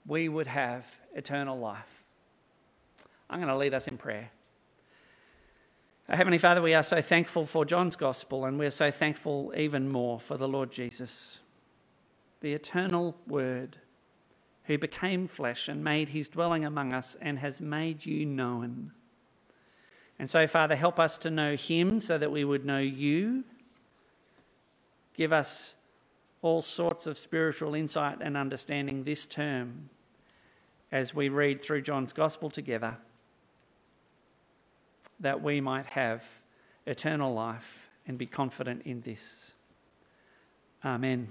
we 0.06 0.28
would 0.28 0.46
have 0.46 0.84
eternal 1.14 1.58
life. 1.58 2.04
I'm 3.28 3.38
going 3.38 3.48
to 3.48 3.56
lead 3.56 3.74
us 3.74 3.88
in 3.88 3.96
prayer. 3.96 4.30
Heavenly 6.08 6.38
Father, 6.38 6.60
we 6.60 6.74
are 6.74 6.82
so 6.82 7.00
thankful 7.00 7.46
for 7.46 7.64
John's 7.64 7.96
gospel, 7.96 8.44
and 8.44 8.58
we're 8.58 8.70
so 8.70 8.90
thankful 8.90 9.52
even 9.56 9.88
more 9.88 10.20
for 10.20 10.36
the 10.36 10.48
Lord 10.48 10.70
Jesus 10.70 11.38
the 12.42 12.52
eternal 12.52 13.16
Word, 13.26 13.78
who 14.64 14.76
became 14.76 15.26
flesh 15.26 15.68
and 15.68 15.82
made 15.82 16.10
his 16.10 16.28
dwelling 16.28 16.64
among 16.64 16.92
us 16.92 17.16
and 17.20 17.38
has 17.38 17.60
made 17.60 18.04
you 18.04 18.26
known. 18.26 18.92
And 20.18 20.30
so, 20.30 20.46
Father, 20.46 20.76
help 20.76 21.00
us 21.00 21.18
to 21.18 21.30
know 21.30 21.56
him 21.56 22.00
so 22.00 22.16
that 22.18 22.30
we 22.30 22.44
would 22.44 22.64
know 22.64 22.78
you. 22.78 23.44
Give 25.14 25.32
us 25.32 25.74
all 26.42 26.62
sorts 26.62 27.06
of 27.06 27.18
spiritual 27.18 27.74
insight 27.74 28.18
and 28.20 28.36
understanding 28.36 29.04
this 29.04 29.26
term 29.26 29.90
as 30.90 31.14
we 31.14 31.28
read 31.28 31.62
through 31.62 31.82
John's 31.82 32.12
Gospel 32.12 32.50
together, 32.50 32.96
that 35.20 35.42
we 35.42 35.60
might 35.60 35.86
have 35.86 36.24
eternal 36.86 37.32
life 37.32 37.88
and 38.06 38.18
be 38.18 38.26
confident 38.26 38.82
in 38.84 39.00
this. 39.00 39.54
Amen. 40.84 41.28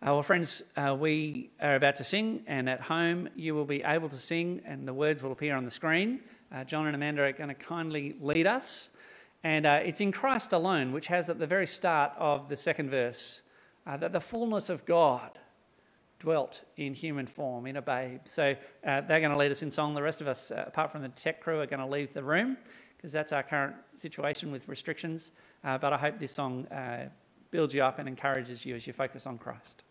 Uh, 0.00 0.12
well, 0.12 0.22
friends, 0.22 0.62
uh, 0.76 0.96
we 0.98 1.50
are 1.60 1.74
about 1.74 1.96
to 1.96 2.04
sing, 2.04 2.42
and 2.46 2.70
at 2.70 2.80
home 2.80 3.28
you 3.34 3.54
will 3.54 3.64
be 3.64 3.82
able 3.82 4.08
to 4.08 4.18
sing, 4.18 4.62
and 4.64 4.86
the 4.86 4.94
words 4.94 5.22
will 5.22 5.32
appear 5.32 5.56
on 5.56 5.64
the 5.64 5.70
screen. 5.70 6.20
Uh, 6.52 6.64
John 6.64 6.86
and 6.86 6.94
Amanda 6.94 7.22
are 7.22 7.32
going 7.32 7.48
to 7.48 7.54
kindly 7.54 8.16
lead 8.20 8.46
us. 8.46 8.90
And 9.44 9.66
uh, 9.66 9.80
it's 9.84 10.00
in 10.00 10.12
Christ 10.12 10.52
alone, 10.52 10.92
which 10.92 11.06
has 11.08 11.28
at 11.28 11.38
the 11.38 11.46
very 11.46 11.66
start 11.66 12.12
of 12.18 12.48
the 12.48 12.56
second 12.56 12.90
verse 12.90 13.42
uh, 13.86 13.96
that 13.98 14.12
the 14.12 14.20
fullness 14.20 14.68
of 14.70 14.84
God 14.84 15.38
dwelt 16.18 16.62
in 16.76 16.94
human 16.94 17.26
form, 17.26 17.66
in 17.66 17.76
a 17.76 17.82
babe. 17.82 18.20
So 18.24 18.54
uh, 18.86 19.00
they're 19.02 19.20
going 19.20 19.32
to 19.32 19.38
lead 19.38 19.52
us 19.52 19.62
in 19.62 19.70
song. 19.70 19.94
The 19.94 20.02
rest 20.02 20.20
of 20.20 20.28
us, 20.28 20.50
apart 20.54 20.90
from 20.90 21.02
the 21.02 21.08
tech 21.10 21.40
crew, 21.40 21.60
are 21.60 21.66
going 21.66 21.80
to 21.80 21.86
leave 21.86 22.12
the 22.14 22.22
room 22.22 22.56
because 22.96 23.12
that's 23.12 23.32
our 23.32 23.42
current 23.42 23.76
situation 23.94 24.50
with 24.50 24.66
restrictions. 24.68 25.30
but 25.62 25.92
I 25.92 25.98
hope 25.98 26.18
this 26.18 26.32
song 26.32 26.66
builds 27.50 27.74
you 27.74 27.82
up 27.82 27.98
and 27.98 28.08
encourages 28.08 28.64
you 28.64 28.74
as 28.74 28.86
you 28.86 28.92
focus 28.92 29.26
on 29.26 29.38
Christ. 29.38 29.84